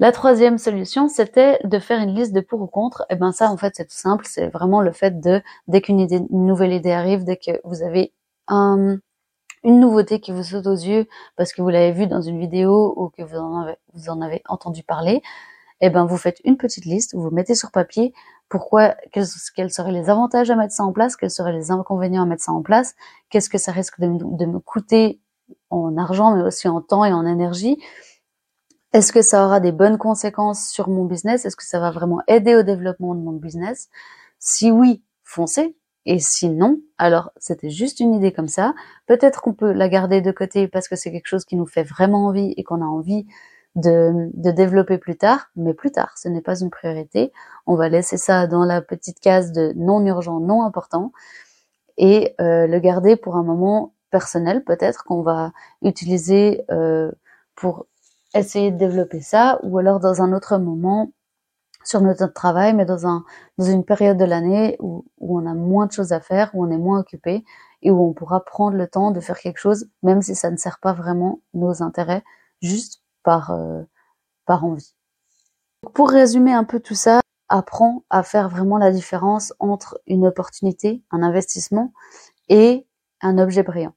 La 0.00 0.10
troisième 0.10 0.58
solution, 0.58 1.08
c'était 1.08 1.60
de 1.62 1.78
faire 1.78 2.00
une 2.00 2.14
liste 2.14 2.32
de 2.32 2.40
pour 2.40 2.60
ou 2.60 2.66
contre. 2.66 3.02
Et 3.02 3.14
eh 3.14 3.16
ben 3.16 3.30
ça, 3.30 3.50
en 3.50 3.56
fait, 3.56 3.74
c'est 3.76 3.84
tout 3.84 3.96
simple. 3.96 4.26
C'est 4.28 4.48
vraiment 4.48 4.80
le 4.80 4.90
fait 4.90 5.20
de, 5.20 5.40
dès 5.68 5.80
qu'une 5.80 6.06
nouvelle 6.30 6.72
idée 6.72 6.90
arrive, 6.90 7.24
dès 7.24 7.36
que 7.36 7.52
vous 7.62 7.82
avez 7.82 8.12
un, 8.48 8.98
une 9.62 9.80
nouveauté 9.80 10.20
qui 10.20 10.32
vous 10.32 10.42
saute 10.42 10.66
aux 10.66 10.74
yeux 10.74 11.06
parce 11.36 11.52
que 11.52 11.62
vous 11.62 11.68
l'avez 11.70 11.92
vu 11.92 12.06
dans 12.06 12.22
une 12.22 12.38
vidéo 12.38 12.92
ou 12.96 13.08
que 13.08 13.22
vous 13.22 13.36
en 13.36 13.62
avez, 13.62 13.76
vous 13.94 14.10
en 14.10 14.20
avez 14.20 14.42
entendu 14.48 14.82
parler, 14.82 15.22
eh 15.80 15.90
ben 15.90 16.04
vous 16.06 16.16
faites 16.18 16.40
une 16.44 16.56
petite 16.56 16.84
liste, 16.84 17.14
vous 17.14 17.30
mettez 17.30 17.54
sur 17.54 17.70
papier 17.70 18.12
pourquoi, 18.48 18.94
quels, 19.12 19.26
seraient 19.26 19.92
les 19.92 20.10
avantages 20.10 20.50
à 20.50 20.56
mettre 20.56 20.74
ça 20.74 20.84
en 20.84 20.92
place, 20.92 21.16
quels 21.16 21.30
seraient 21.30 21.52
les 21.52 21.70
inconvénients 21.70 22.22
à 22.22 22.26
mettre 22.26 22.42
ça 22.42 22.52
en 22.52 22.62
place, 22.62 22.94
qu'est-ce 23.30 23.50
que 23.50 23.58
ça 23.58 23.72
risque 23.72 24.00
de, 24.00 24.06
de 24.06 24.46
me 24.46 24.58
coûter 24.60 25.20
en 25.70 25.96
argent 25.96 26.34
mais 26.36 26.42
aussi 26.42 26.68
en 26.68 26.80
temps 26.80 27.04
et 27.04 27.12
en 27.12 27.26
énergie. 27.26 27.78
Est-ce 28.92 29.12
que 29.12 29.22
ça 29.22 29.44
aura 29.44 29.60
des 29.60 29.72
bonnes 29.72 29.98
conséquences 29.98 30.68
sur 30.68 30.88
mon 30.88 31.04
business? 31.04 31.44
Est-ce 31.44 31.56
que 31.56 31.64
ça 31.64 31.80
va 31.80 31.90
vraiment 31.90 32.20
aider 32.28 32.54
au 32.54 32.62
développement 32.62 33.14
de 33.14 33.20
mon 33.20 33.32
business? 33.32 33.88
Si 34.38 34.70
oui, 34.70 35.02
foncez, 35.24 35.76
et 36.06 36.18
sinon, 36.18 36.80
alors 36.98 37.30
c'était 37.38 37.70
juste 37.70 37.98
une 37.98 38.14
idée 38.14 38.32
comme 38.32 38.48
ça. 38.48 38.74
Peut-être 39.06 39.40
qu'on 39.40 39.54
peut 39.54 39.72
la 39.72 39.88
garder 39.88 40.20
de 40.20 40.30
côté 40.30 40.68
parce 40.68 40.86
que 40.86 40.96
c'est 40.96 41.10
quelque 41.10 41.26
chose 41.26 41.44
qui 41.44 41.56
nous 41.56 41.66
fait 41.66 41.82
vraiment 41.82 42.26
envie 42.26 42.52
et 42.56 42.62
qu'on 42.62 42.82
a 42.82 42.86
envie 42.86 43.26
de, 43.74 44.30
de, 44.34 44.50
développer 44.50 44.98
plus 44.98 45.16
tard, 45.16 45.50
mais 45.56 45.74
plus 45.74 45.90
tard, 45.90 46.16
ce 46.16 46.28
n'est 46.28 46.40
pas 46.40 46.60
une 46.60 46.70
priorité. 46.70 47.32
On 47.66 47.74
va 47.74 47.88
laisser 47.88 48.16
ça 48.16 48.46
dans 48.46 48.64
la 48.64 48.80
petite 48.80 49.20
case 49.20 49.52
de 49.52 49.72
non 49.76 50.04
urgent, 50.06 50.40
non 50.40 50.62
important, 50.62 51.12
et 51.96 52.34
euh, 52.40 52.66
le 52.66 52.78
garder 52.78 53.16
pour 53.16 53.36
un 53.36 53.42
moment 53.42 53.94
personnel, 54.10 54.64
peut-être 54.64 55.04
qu'on 55.04 55.22
va 55.22 55.52
utiliser 55.82 56.64
euh, 56.70 57.10
pour 57.56 57.86
essayer 58.34 58.70
de 58.70 58.76
développer 58.76 59.20
ça, 59.20 59.58
ou 59.62 59.78
alors 59.78 60.00
dans 60.00 60.22
un 60.22 60.32
autre 60.32 60.58
moment 60.58 61.12
sur 61.84 62.00
notre 62.00 62.26
travail, 62.32 62.74
mais 62.74 62.84
dans, 62.84 63.06
un, 63.06 63.24
dans 63.58 63.66
une 63.66 63.84
période 63.84 64.16
de 64.16 64.24
l'année 64.24 64.76
où, 64.80 65.04
où 65.18 65.38
on 65.38 65.46
a 65.46 65.54
moins 65.54 65.86
de 65.86 65.92
choses 65.92 66.12
à 66.12 66.20
faire, 66.20 66.50
où 66.54 66.64
on 66.64 66.70
est 66.70 66.78
moins 66.78 67.00
occupé 67.00 67.44
et 67.82 67.90
où 67.90 68.02
on 68.02 68.12
pourra 68.14 68.44
prendre 68.44 68.76
le 68.76 68.88
temps 68.88 69.10
de 69.10 69.20
faire 69.20 69.38
quelque 69.38 69.58
chose, 69.58 69.88
même 70.02 70.22
si 70.22 70.34
ça 70.34 70.50
ne 70.50 70.56
sert 70.56 70.78
pas 70.80 70.94
vraiment 70.94 71.40
nos 71.52 71.82
intérêts, 71.82 72.24
juste 72.62 73.03
par, 73.24 73.50
euh, 73.50 73.82
par 74.46 74.64
envie. 74.64 74.94
Pour 75.94 76.10
résumer 76.10 76.52
un 76.52 76.64
peu 76.64 76.80
tout 76.80 76.94
ça, 76.94 77.20
apprends 77.48 78.04
à 78.10 78.22
faire 78.22 78.48
vraiment 78.48 78.78
la 78.78 78.90
différence 78.90 79.52
entre 79.58 80.00
une 80.06 80.26
opportunité, 80.26 81.02
un 81.10 81.22
investissement 81.22 81.92
et 82.48 82.86
un 83.20 83.38
objet 83.38 83.62
brillant. 83.62 83.94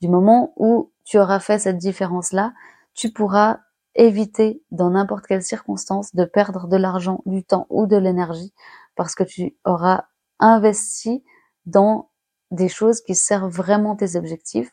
Du 0.00 0.08
moment 0.08 0.52
où 0.56 0.92
tu 1.04 1.18
auras 1.18 1.40
fait 1.40 1.58
cette 1.58 1.78
différence-là, 1.78 2.52
tu 2.94 3.10
pourras 3.12 3.60
éviter 3.94 4.62
dans 4.70 4.90
n'importe 4.90 5.26
quelle 5.26 5.42
circonstance 5.42 6.14
de 6.14 6.24
perdre 6.24 6.68
de 6.68 6.76
l'argent, 6.76 7.22
du 7.26 7.44
temps 7.44 7.66
ou 7.70 7.86
de 7.86 7.96
l'énergie 7.96 8.52
parce 9.00 9.14
que 9.14 9.24
tu 9.24 9.56
auras 9.64 10.04
investi 10.38 11.24
dans 11.66 12.10
des 12.50 12.68
choses 12.68 13.00
qui 13.00 13.14
servent 13.14 13.50
vraiment 13.50 13.96
tes 13.96 14.16
objectifs 14.16 14.70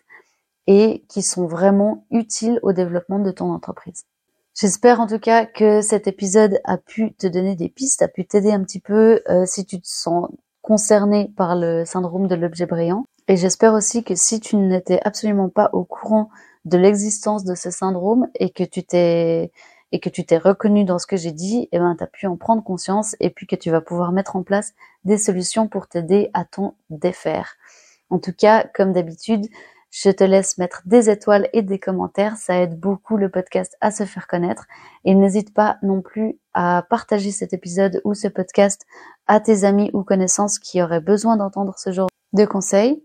et 0.68 1.04
qui 1.08 1.24
sont 1.24 1.48
vraiment 1.48 2.06
utiles 2.12 2.60
au 2.62 2.74
développement 2.74 3.20
de 3.20 3.32
ton 3.32 3.52
entreprise. 3.52 4.04
J'espère 4.54 5.00
en 5.00 5.08
tout 5.08 5.20
cas 5.20 5.46
que 5.46 5.82
cet 5.82 6.08
épisode 6.08 6.60
a 6.64 6.78
pu 6.78 7.14
te 7.14 7.28
donner 7.28 7.56
des 7.56 7.70
pistes, 7.70 8.02
a 8.02 8.08
pu 8.08 8.26
t'aider 8.26 8.52
un 8.52 8.64
petit 8.64 8.80
peu 8.80 9.22
euh, 9.30 9.46
si 9.46 9.66
tu 9.66 9.80
te 9.80 9.88
sens 9.88 10.30
concerné 10.62 11.32
par 11.38 11.56
le 11.56 11.86
syndrome 11.86 12.28
de 12.28 12.36
l'objet 12.36 12.66
brillant. 12.66 13.06
Et 13.28 13.38
j'espère 13.38 13.74
aussi 13.74 14.04
que 14.04 14.16
si 14.16 14.40
tu 14.40 14.56
n'étais 14.58 15.00
absolument 15.04 15.50
pas 15.50 15.70
au 15.74 15.84
courant 15.84 16.30
de 16.66 16.78
l'existence 16.78 17.44
de 17.44 17.56
ce 17.56 17.72
syndrome 17.72 18.28
et 18.36 18.50
que 18.50 18.64
tu 18.64 18.84
t'es 18.84 19.52
et 19.94 20.00
que 20.00 20.10
tu 20.10 20.26
t'es 20.26 20.38
reconnu 20.38 20.84
dans 20.84 21.00
ce 21.00 21.08
que 21.08 21.16
j'ai 21.16 21.32
dit, 21.32 21.60
et 21.60 21.70
eh 21.74 21.80
ben, 21.80 21.96
tu 21.96 22.04
as 22.04 22.08
pu 22.08 22.28
en 22.28 22.36
prendre 22.36 22.62
conscience 22.62 23.16
et 23.22 23.30
puis 23.30 23.48
que 23.48 23.56
tu 23.56 23.72
vas 23.72 23.80
pouvoir 23.80 24.12
mettre 24.12 24.36
en 24.36 24.44
place 24.44 24.74
des 25.06 25.18
solutions 25.18 25.70
pour 25.70 25.88
t'aider 25.88 26.30
à 26.34 26.44
t'en 26.44 26.76
défaire. 26.90 27.56
En 28.10 28.20
tout 28.20 28.34
cas, 28.34 28.66
comme 28.74 28.92
d'habitude, 28.92 29.48
je 29.92 30.10
te 30.10 30.24
laisse 30.24 30.58
mettre 30.58 30.82
des 30.86 31.10
étoiles 31.10 31.50
et 31.54 31.62
des 31.62 31.80
commentaires, 31.80 32.38
ça 32.38 32.62
aide 32.62 32.80
beaucoup 32.80 33.18
le 33.18 33.30
podcast 33.30 33.76
à 33.82 33.92
se 33.92 34.06
faire 34.06 34.28
connaître. 34.28 34.66
Et 35.06 35.16
n'hésite 35.16 35.54
pas 35.54 35.78
non 35.82 36.02
plus 36.02 36.40
à 36.54 36.86
partager 36.90 37.32
cet 37.32 37.54
épisode 37.54 38.02
ou 38.04 38.14
ce 38.14 38.28
podcast 38.28 38.86
à 39.28 39.40
tes 39.40 39.64
amis 39.64 39.90
ou 39.94 40.04
connaissances 40.04 40.60
qui 40.60 40.82
auraient 40.82 41.02
besoin 41.02 41.38
d'entendre 41.38 41.76
ce 41.78 41.92
genre 41.92 42.10
de 42.34 42.46
conseils. 42.46 43.04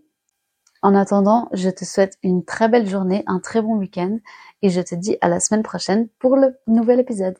En 0.81 0.95
attendant, 0.95 1.47
je 1.53 1.69
te 1.69 1.85
souhaite 1.85 2.17
une 2.23 2.43
très 2.43 2.67
belle 2.67 2.87
journée, 2.87 3.23
un 3.25 3.39
très 3.39 3.61
bon 3.61 3.77
week-end 3.77 4.19
et 4.61 4.69
je 4.69 4.81
te 4.81 4.95
dis 4.95 5.17
à 5.21 5.29
la 5.29 5.39
semaine 5.39 5.63
prochaine 5.63 6.09
pour 6.19 6.35
le 6.35 6.57
nouvel 6.67 6.99
épisode. 6.99 7.37